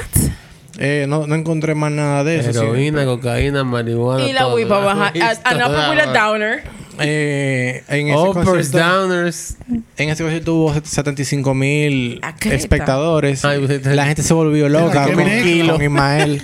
[0.80, 2.54] Eh, no, no encontré más nada de eso.
[2.54, 2.60] sí.
[2.60, 4.28] Heroína, cocaína, marihuana.
[4.28, 5.12] Y la whipa baja.
[5.12, 6.64] Upper with a downer.
[7.00, 9.58] Eh, en ese concierto- downers.
[9.98, 13.46] En ese concierto hubo 75 mil Ah, ¿qué espectadores.
[13.46, 15.74] Ay, usted- la gente se volvió loca qué con, bonito.
[15.74, 16.42] con Ismael.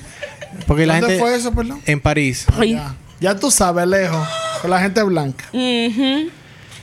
[0.67, 1.21] Porque la ¿Dónde gente...
[1.23, 1.81] fue eso, perdón?
[1.85, 2.45] En París.
[2.57, 2.73] Ay.
[2.73, 2.95] Ya.
[3.19, 4.27] Ya tú sabes, lejos.
[4.61, 5.45] Con la gente blanca.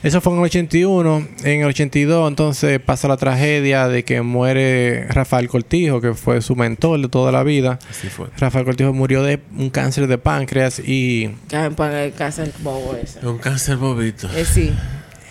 [0.03, 1.27] Eso fue en el 81.
[1.43, 6.55] En el 82 entonces pasa la tragedia de que muere Rafael Cortijo, que fue su
[6.55, 7.77] mentor de toda la vida.
[7.89, 8.27] Así fue.
[8.37, 11.31] Rafael Cortijo murió de un cáncer de páncreas y...
[11.53, 11.69] Ah,
[12.17, 13.25] cáncer bobo ese.
[13.25, 14.27] Un cáncer bobito.
[14.35, 14.73] Eh, sí.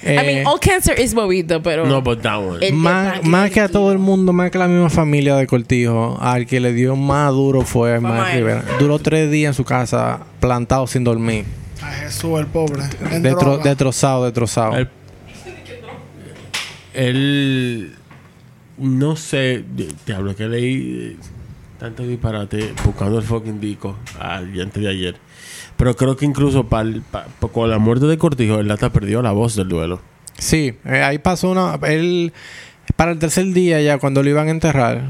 [0.02, 1.84] I eh, mean, all cancer is bobito, pero.
[1.84, 2.72] No, but that one.
[2.72, 6.46] Más, que a todo el mundo, más que a la misma familia de Cortijo, al
[6.46, 8.38] que le dio más duro fue Mael.
[8.38, 8.64] Rivera.
[8.78, 11.44] Duró tres días en su casa, plantado sin dormir.
[11.90, 12.82] A Jesús, el pobre.
[13.20, 14.76] Detro- destrozado, destrozado.
[14.76, 14.88] Él,
[16.94, 17.92] él-
[18.78, 21.16] no sé, di- diablo, que leí eh,
[21.78, 25.16] tanto disparate buscando el fucking disco al día antes de ayer.
[25.76, 29.22] Pero creo que incluso pa- pa- pa- con la muerte de Cortijo, él hasta perdió
[29.22, 30.00] la voz del duelo.
[30.38, 31.78] Sí, eh, ahí pasó una.
[31.86, 32.32] Él,
[32.96, 35.02] para el tercer día, ya cuando lo iban a enterrar,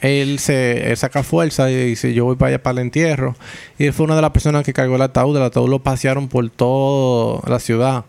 [0.00, 3.36] él se saca fuerza y dice: Yo voy para allá para el entierro.
[3.78, 5.36] Y él fue una de las personas que cargó el ataúd.
[5.36, 8.04] El ataúd lo pasearon por toda la ciudad.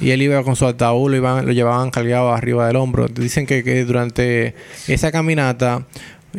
[0.00, 3.08] Y él iba con su ataúd, lo, iban, lo llevaban cargado arriba del hombro.
[3.08, 4.54] Dicen que, que durante
[4.86, 5.86] esa caminata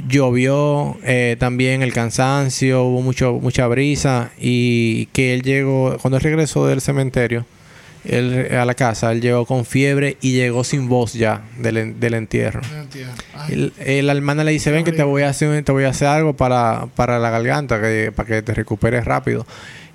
[0.07, 4.31] llovió eh, también el cansancio, hubo mucho, mucha brisa.
[4.39, 7.45] Y que él llegó, cuando él regresó del cementerio,
[8.05, 12.13] él, a la casa, él llegó con fiebre y llegó sin voz ya del, del
[12.13, 12.61] entierro.
[13.49, 15.89] El, el- la hermana le dice, ven que te voy a hacer, te voy a
[15.89, 19.45] hacer algo para, para la garganta, que, para que te recuperes rápido.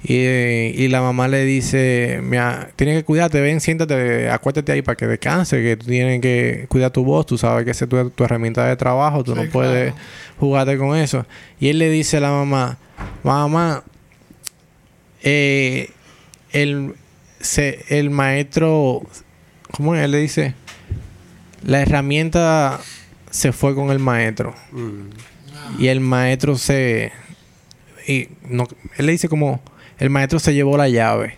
[0.06, 4.96] Y, y la mamá le dice, mira, tienes que cuidarte, ven, siéntate, acuéstate ahí para
[4.96, 8.10] que descanse, que tú tienes que cuidar tu voz, tú sabes que esa es tu,
[8.10, 9.94] tu herramienta de trabajo, tú Sí, no puedes
[10.38, 11.24] jugarte con eso.
[11.58, 12.76] Y él le dice a la mamá,
[13.22, 13.82] mamá,
[15.22, 15.88] eh,
[16.52, 16.94] el,
[17.44, 19.02] se, el maestro,
[19.70, 20.54] ¿cómo él le dice?
[21.64, 22.80] La herramienta
[23.30, 24.54] se fue con el maestro.
[25.78, 27.12] Y el maestro se...
[28.06, 28.66] Y no,
[28.96, 29.62] él le dice como,
[29.98, 31.36] el maestro se llevó la llave.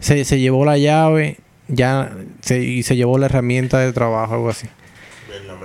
[0.00, 1.38] Se, se llevó la llave
[1.72, 4.66] ya se, y se llevó la herramienta de trabajo, algo así.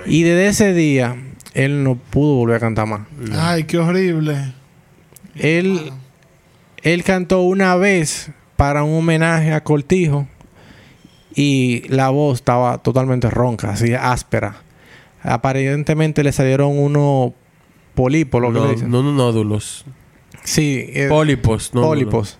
[0.06, 1.16] Y desde ese día,
[1.54, 3.00] él no pudo volver a cantar más.
[3.32, 4.52] Ay, qué horrible.
[5.34, 5.92] Él,
[6.82, 10.26] él cantó una vez para un homenaje a Cortijo
[11.34, 14.56] y la voz estaba totalmente ronca, así áspera.
[15.22, 17.32] Aparentemente le salieron unos
[18.40, 18.90] lo que No, le dicen.
[18.90, 19.84] no, no, nódulos.
[20.44, 21.82] Sí, eh, Pólipos, no.
[21.82, 22.38] pólipos.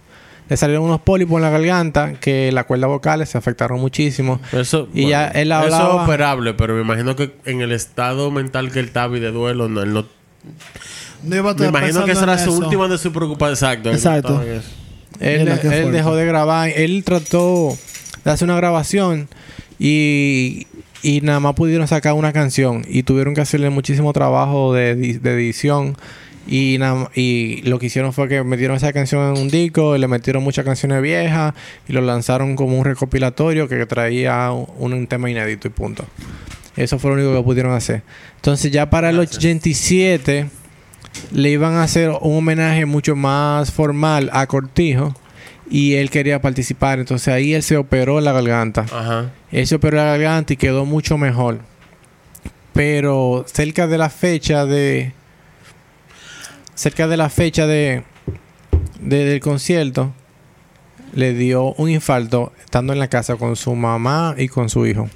[0.49, 4.39] Le salieron unos pólipos en la garganta que las cuerdas vocales se afectaron muchísimo.
[4.53, 8.31] Eso, Y ya él Eso hablaba- es operable, pero me imagino que en el estado
[8.31, 10.05] mental que él estaba y de duelo, no, él no.
[11.25, 12.59] No iba a Me imagino que esa era su eso.
[12.65, 13.55] última de su preocupación.
[13.55, 13.91] Exacto.
[13.91, 14.43] Exacto.
[15.21, 15.45] Él,
[15.93, 16.71] dejó de grabar.
[16.75, 17.77] Él trató
[18.25, 19.29] de hacer una grabación
[19.79, 20.67] y,
[21.03, 22.85] y nada más pudieron sacar una canción.
[22.89, 25.97] Y tuvieron que hacerle muchísimo trabajo de, de edición.
[26.49, 29.99] Y, nada- y lo que hicieron fue que metieron esa canción en un disco y
[29.99, 31.55] le metieron muchas canciones viejas
[31.89, 36.05] y lo lanzaron como un recopilatorio que traía un, un tema inédito y punto.
[36.77, 38.03] Eso fue lo único que pudieron hacer.
[38.37, 40.47] Entonces ya para el 87
[41.33, 45.15] le iban a hacer un homenaje mucho más formal a Cortijo
[45.71, 46.99] y él quería participar.
[46.99, 48.83] Entonces ahí él se operó la garganta.
[48.83, 49.31] Ajá.
[49.51, 51.59] Él se operó la garganta y quedó mucho mejor.
[52.73, 55.13] Pero cerca de la fecha de...
[56.75, 58.03] Cerca de la fecha de,
[59.01, 60.13] de- del concierto,
[61.15, 65.09] le dio un infarto estando en la casa con su mamá y con su hijo.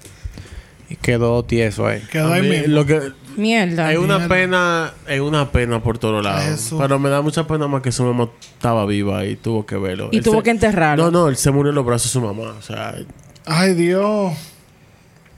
[0.88, 2.00] Y quedó tieso ahí.
[2.10, 2.68] Quedó ahí mismo.
[2.68, 3.92] Lo que, Mierda.
[3.92, 6.74] es una pena, es una pena por todos lados.
[6.78, 10.10] Pero me da mucha pena más que su mamá estaba viva y tuvo que verlo.
[10.12, 11.04] Y Él tuvo se- que enterrarlo.
[11.04, 12.54] No, no, él se murió en los brazos de su mamá.
[12.58, 12.94] O sea,
[13.46, 14.32] Ay, Dios.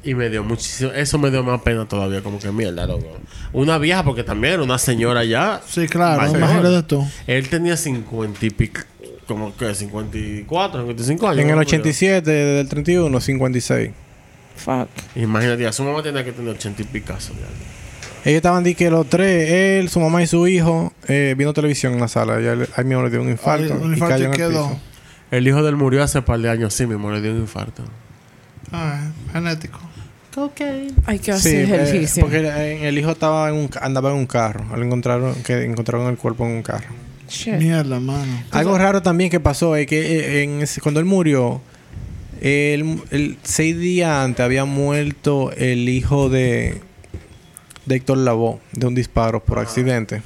[0.04, 0.90] y me dio muchísimo.
[0.92, 3.06] Eso me dio más pena todavía, como que mierda, loco.
[3.52, 5.60] Una vieja, porque también era una señora ya.
[5.68, 6.20] Sí, claro.
[6.22, 6.36] Mayor.
[6.38, 7.06] Imagínate tú.
[7.26, 8.80] Él tenía 50 y pico.
[9.26, 11.40] Como que 54, 55 años.
[11.44, 11.60] En el ¿no?
[11.62, 13.90] 87, desde el 31, 56.
[14.56, 14.88] Fuck.
[15.16, 17.32] Imagínate, ya su mamá tenía que tener 80 y picazo.
[17.34, 17.46] ya.
[18.24, 21.94] Ellos estaban di que los tres, él, su mamá y su hijo, eh, viendo televisión
[21.94, 22.40] en la sala.
[22.40, 23.74] Y él, ahí mismo le dio un infarto.
[23.74, 24.68] Ay, un y cayó y en el quedó.
[24.68, 24.80] piso.
[25.32, 27.38] El hijo de él murió hace un par de años, sí mismo, le dio un
[27.40, 27.82] infarto.
[28.70, 29.00] Ay,
[29.32, 29.80] genético.
[31.06, 32.22] Hay que Sí, hacer eh, ejercicio.
[32.22, 34.64] porque eh, el hijo estaba en un, ca- andaba en un carro.
[34.76, 36.88] Lo encontraron, que encontraron el cuerpo en un carro.
[37.28, 37.54] Shit.
[37.54, 38.42] Mierda, mano.
[38.50, 41.60] Algo raro también que pasó es que eh, en ese- cuando él murió,
[42.40, 46.80] él, él- seis días antes había muerto el hijo de,
[47.86, 50.22] de Héctor Lavoe de un disparo por accidente.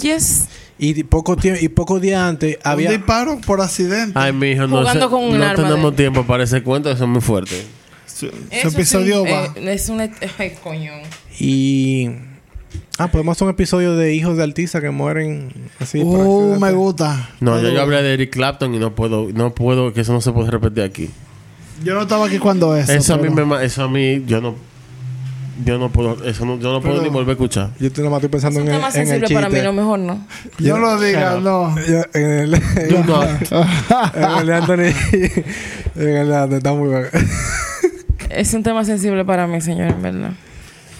[0.00, 0.46] Yes.
[0.78, 4.12] Y poco tiempo y pocos días antes había Un disparo por accidente.
[4.18, 6.62] Ay, mi hijo, no, Jugando sé- con un no arma tenemos de- tiempo para ese
[6.62, 7.64] cuento, eso es muy fuerte.
[8.06, 9.44] Su, episodio sí, va.
[9.56, 10.00] eh, es un...
[10.00, 10.10] Ay,
[10.62, 10.92] coño.
[11.40, 12.08] y
[12.98, 16.70] ah podemos hacer un episodio de hijos de artistas que mueren así por uh, me
[16.72, 17.30] gusta.
[17.40, 17.82] No, yo gusta.
[17.82, 20.84] hablé de Eric Clapton y no puedo, no puedo, que eso no se puede repetir
[20.84, 21.10] aquí.
[21.82, 22.92] Yo no estaba aquí cuando eso.
[22.92, 24.54] Eso, a mí me, eso a mí, yo no,
[25.64, 27.70] yo no puedo, eso no, yo no puedo Pero- ni volver a escuchar.
[27.78, 29.34] Yo estoy nomás estoy pensando Es un en, tema el- en el sensible chiste.
[29.42, 30.26] para mí, no mejor no.
[30.58, 31.74] Yo no lo diga, no.
[31.86, 32.50] Ya, en el,
[32.90, 33.28] Do not.
[34.14, 34.94] en el de Anthony.
[35.96, 37.08] en el de Anthony está muy bueno.
[38.30, 40.30] Es un tema sensible para mí, señor, en verdad.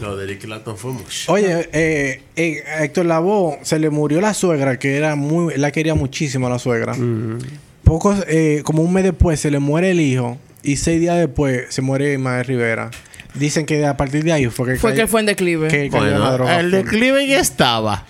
[0.01, 1.33] Lo de Eric Clapton fue mucho.
[1.33, 5.71] Oye, eh, eh, a Héctor Lavoe se le murió la suegra, que era muy, la
[5.71, 6.95] quería muchísimo a la suegra.
[6.95, 7.39] Mm.
[7.85, 11.67] Pocos, eh, como un mes después se le muere el hijo y seis días después
[11.69, 12.91] se muere Ismael Rivera.
[13.35, 15.68] Dicen que a partir de ahí fue que Fue cayó- que fue en declive.
[15.68, 16.61] que la droga.
[16.61, 18.05] el declive ya estaba.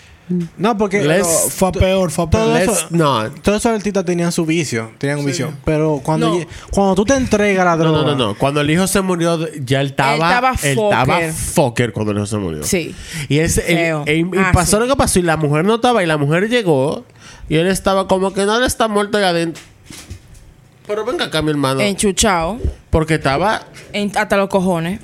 [0.57, 2.63] No, porque No, fue peor, fue todo peor.
[2.63, 3.41] eso- Let's not.
[3.43, 5.53] todos esos artistas tenían su vicio, tenían un vicio.
[5.67, 6.47] Pero cuando, No.
[6.71, 8.35] cuando tú te entregas la No, droga, no, no, no.
[8.35, 10.15] Cuando el hijo se murió, ya él estaba.
[10.15, 10.99] estaba Él fucker.
[10.99, 12.63] estaba fucker cuando el hijo se murió.
[12.63, 12.95] Sí.
[13.29, 14.05] Y, ese, el- Feo.
[14.07, 14.83] el- y Ah, pasó sí.
[14.83, 17.05] lo que pasó y la mujer no estaba y la mujer llegó
[17.51, 19.63] y él estaba como que no, él está muerto ahí adentro.
[20.87, 21.81] Pero venga acá, mi hermano.
[21.81, 22.59] Enchuchado.
[22.91, 23.67] Porque estaba.
[23.93, 25.01] en- hasta los cojones.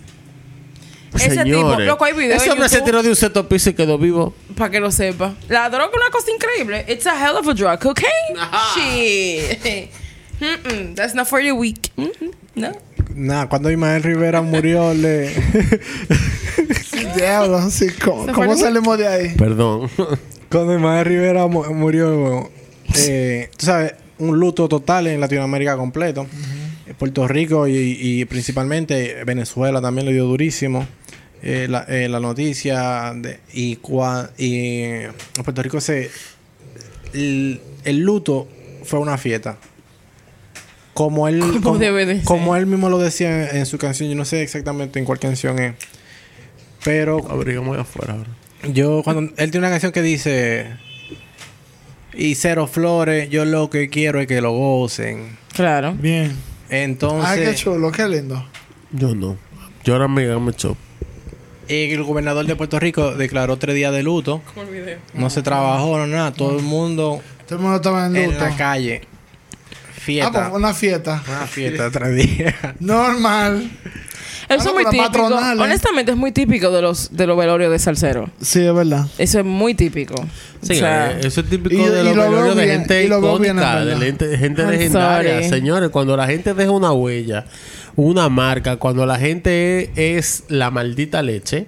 [1.14, 3.74] Ese tipo, Señores, loco, hay videos ese hombre se tiró de un seto piso y
[3.74, 4.32] quedó vivo.
[4.56, 5.34] Para que lo sepa.
[5.48, 6.84] La droga es una cosa increíble.
[6.88, 7.78] It's a hell of a drug.
[7.80, 8.38] Cocaine?
[8.38, 8.80] Ajá.
[8.80, 9.90] Shit.
[10.94, 11.90] That's not for the weak.
[12.54, 12.72] No.
[13.14, 15.34] Nada, cuando Ismael Rivera murió, le.
[17.16, 19.34] Diablo, sí, ¿cómo, cómo salimos de ahí?
[19.36, 19.90] Perdón.
[20.50, 22.50] cuando Ismael Rivera mu- murió,
[22.96, 26.26] eh, tú sabes, un luto total en Latinoamérica completo.
[26.98, 30.86] Puerto Rico y, y principalmente Venezuela también le dio durísimo.
[31.42, 35.12] Eh, la, eh, la noticia de, y, cua- y en
[35.42, 36.10] Puerto Rico se
[37.14, 38.46] el, el luto
[38.84, 39.56] fue una fiesta.
[40.92, 44.24] como él Como de como él mismo lo decía en, en su canción, yo no
[44.26, 45.74] sé exactamente en cuál canción es.
[46.84, 48.30] Pero Abrigamos ahí afuera ahora.
[48.72, 50.66] yo cuando él tiene una canción que dice
[52.12, 55.38] y cero flores, yo lo que quiero es que lo gocen.
[55.54, 55.94] Claro.
[55.94, 56.34] Bien.
[56.68, 58.46] Entonces, Ay, qué chulo, qué lindo.
[58.92, 59.36] Yo no.
[59.84, 60.76] Yo ahora me me echó.
[61.70, 64.42] El gobernador de Puerto Rico declaró tres días de luto.
[65.14, 66.32] No se trabajó, no nada.
[66.32, 68.44] Todo el mundo Todo el mundo estaba en en luto.
[68.44, 69.02] la calle.
[69.04, 70.30] Ah, Fiesta.
[70.32, 71.22] pues una fiesta.
[71.28, 72.54] Una fiesta de tres días.
[72.80, 73.70] Normal.
[74.48, 75.28] Eso Ah, es muy pero típico.
[75.38, 75.60] ¿eh?
[75.60, 78.30] Honestamente, es muy típico de los, de los velorios de salsero.
[78.40, 79.06] Sí, es verdad.
[79.18, 80.14] Eso es muy típico.
[80.62, 83.12] Sí, o sea, eh, eso es típico y- de los lo velorios de gente bien,
[83.18, 85.34] icónica, en de gente, gente legendaria.
[85.36, 85.48] sorry.
[85.50, 87.44] Señores, cuando la gente deja una huella,
[87.96, 91.66] una marca, cuando la gente es la maldita leche.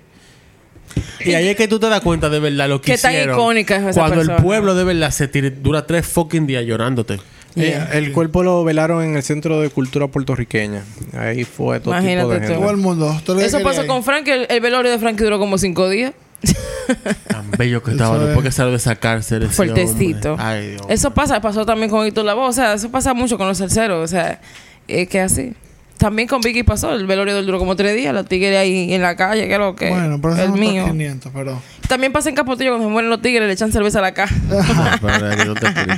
[1.25, 3.35] Y ahí es que tú te das cuenta de verdad lo que Qué tan hicieron.
[3.39, 4.37] icónica es esa Cuando persona.
[4.37, 7.19] el pueblo de verdad se tira- dura tres fucking días llorándote.
[7.55, 7.65] Yeah.
[7.93, 10.83] Eh, el cuerpo lo velaron en el Centro de Cultura Puertorriqueña.
[11.15, 12.47] Ahí fue todo Imagínate tipo de tú.
[12.47, 12.61] gente.
[12.61, 13.21] Todo el mundo.
[13.25, 14.27] todo Eso pasó con Frank.
[14.29, 16.13] El, el velorio de Frank duró como cinco días.
[17.29, 18.51] Tan bello que estaba Eso después es.
[18.51, 19.49] que salió de esa cárcel.
[19.49, 20.33] Fuertecito.
[20.33, 20.47] hombre.
[20.47, 20.83] Ay, Dios.
[20.89, 22.49] Eso pasa, pasó también con Héctor Lavoe.
[22.49, 24.03] O sea, eso pasa mucho con los salseros.
[24.03, 24.41] O sea,
[24.89, 25.53] es que así.
[25.99, 26.93] También con Vicky pasó.
[26.95, 28.13] El velorio del duró como tres días.
[28.15, 29.91] Los tigres ahí en la calle, que es lo que.
[29.91, 30.85] Bueno, pero eso el mío.
[30.87, 31.63] 500, pero.
[31.89, 34.35] También pasa en Capotillo cuando se mueren los tigres, le echan cerveza a la caja.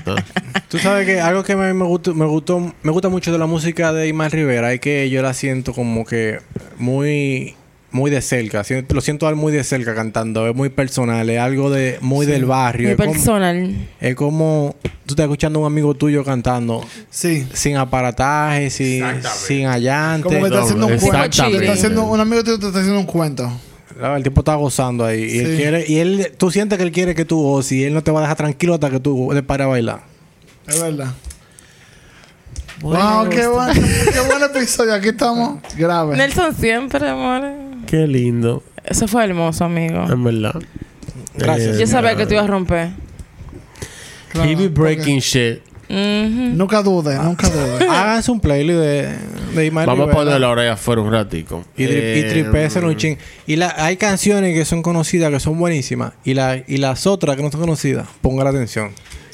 [0.69, 3.39] Tú sabes que algo que a mí me gustó, me gustó, me gusta mucho de
[3.39, 6.41] la música de Imar Rivera es que yo la siento como que
[6.79, 7.55] muy,
[7.95, 8.65] muy de cerca.
[8.89, 10.49] Lo siento a él muy de cerca cantando.
[10.49, 12.89] Es muy personal, es algo de muy del barrio.
[12.89, 13.89] Mi Es como, personal.
[14.01, 14.75] es como
[15.07, 17.47] tú estás escuchando a un amigo tuyo cantando Sí.
[17.53, 19.05] sin aparataje, sin,
[19.47, 20.25] sin allante.
[20.25, 21.45] Como que está haciendo un cuento.
[21.47, 23.49] está haciendo, un amigo tuyo te está haciendo un cuento.
[24.03, 25.23] Ah, El tipo está gozando ahí.
[25.23, 27.95] Y, él quiere, y él, tú sientes que él quiere que tú goces y él
[27.95, 30.01] no te va a dejar tranquilo hasta que tú le pares a bailar.
[30.67, 31.13] Es verdad.
[32.81, 33.73] wow, qué bueno.
[34.13, 34.95] qué buen episodio.
[34.95, 35.61] Aquí estamos.
[35.77, 36.17] Grave.
[36.17, 37.64] Nelson siempre, amor.
[37.87, 38.63] Qué lindo.
[38.85, 40.05] Eso fue hermoso, amigo.
[40.11, 40.55] En verdad.
[41.37, 41.77] Gracias.
[41.77, 42.91] Eh, Yo sabía que te ibas a romper.
[44.31, 45.61] Claro, He be breaking shit.
[45.89, 47.87] Nunca dude, nunca dude.
[47.89, 49.09] Háganse un playlist de,
[49.55, 51.65] de Imar Vamos a poner la oreja afuera un ratico.
[51.77, 53.17] Y, tri- Eh, y un ching.
[53.47, 56.13] Y la, hay canciones que son conocidas, que son buenísimas.
[56.25, 58.91] Y, la, y las otras que no son conocidas, pongan atención.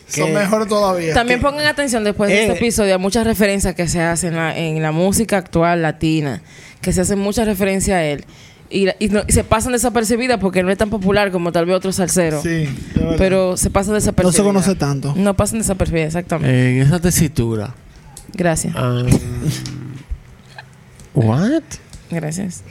[0.08, 1.14] Son mejores todavía.
[1.14, 2.42] También pongan atención después de Eh.
[2.46, 6.42] este episodio a muchas referencias que se hacen en la, en la música actual latina,
[6.80, 8.24] que se hacen muchas referencias a él.
[8.72, 11.66] Y, la- y no- y se pasan desapercibidas porque no es tan popular como tal
[11.66, 12.42] vez otros salseros.
[12.42, 12.68] Sí.
[13.18, 14.36] Pero se pasan no desapercibidas.
[14.36, 15.12] se conoce tanto.
[15.16, 16.76] No pasan desapercibidas, exactamente.
[16.76, 17.74] En esa tesitura.
[18.34, 18.74] Gracias.
[18.76, 19.08] um,
[21.14, 21.62] what?
[22.10, 22.62] Gracias.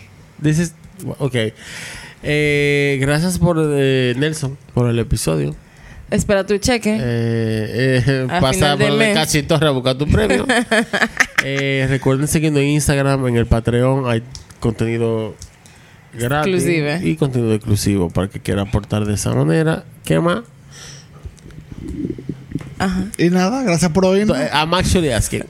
[0.42, 0.74] This is.
[1.20, 1.36] Ok.
[2.24, 5.56] Eh, gracias por eh, Nelson por el episodio.
[6.12, 6.96] Espera tu cheque.
[7.00, 9.14] Eh, eh, A pasa por el mes.
[9.16, 10.46] cachito a buscar tu premio.
[11.44, 14.10] eh, recuerden seguirnos en Instagram, en el Patreon.
[14.10, 14.24] Hay
[14.60, 15.36] contenido
[16.14, 17.00] gratis Exclusive.
[17.04, 19.84] y contenido exclusivo para que quiera aportar de esa manera.
[20.04, 20.42] ¿Qué más?
[22.80, 23.06] Ajá.
[23.18, 24.38] Y nada, gracias por oírnos.
[24.38, 25.44] I'm actually asking.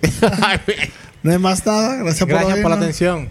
[1.24, 1.96] No hay más nada.
[1.98, 2.78] Gracias, por Gracias por la oírnos.
[2.78, 3.30] atención.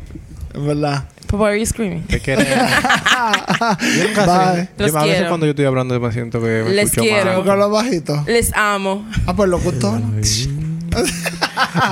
[0.54, 1.08] Es verdad.
[1.30, 2.02] But why are you screaming?
[2.06, 2.48] Te queremos.
[3.96, 4.62] yo nunca Bye.
[4.62, 4.68] sé.
[4.78, 5.28] Los Yo- a veces quiero.
[5.28, 7.24] cuando yo estoy hablando me siento que me Les escucho quiero.
[7.26, 7.34] mal.
[7.36, 8.24] Porque hablo bajito.
[8.26, 9.06] Les amo.
[9.26, 10.00] Ah, pues locutor.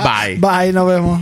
[0.03, 0.37] Bye.
[0.39, 1.21] Bye, nos vemos.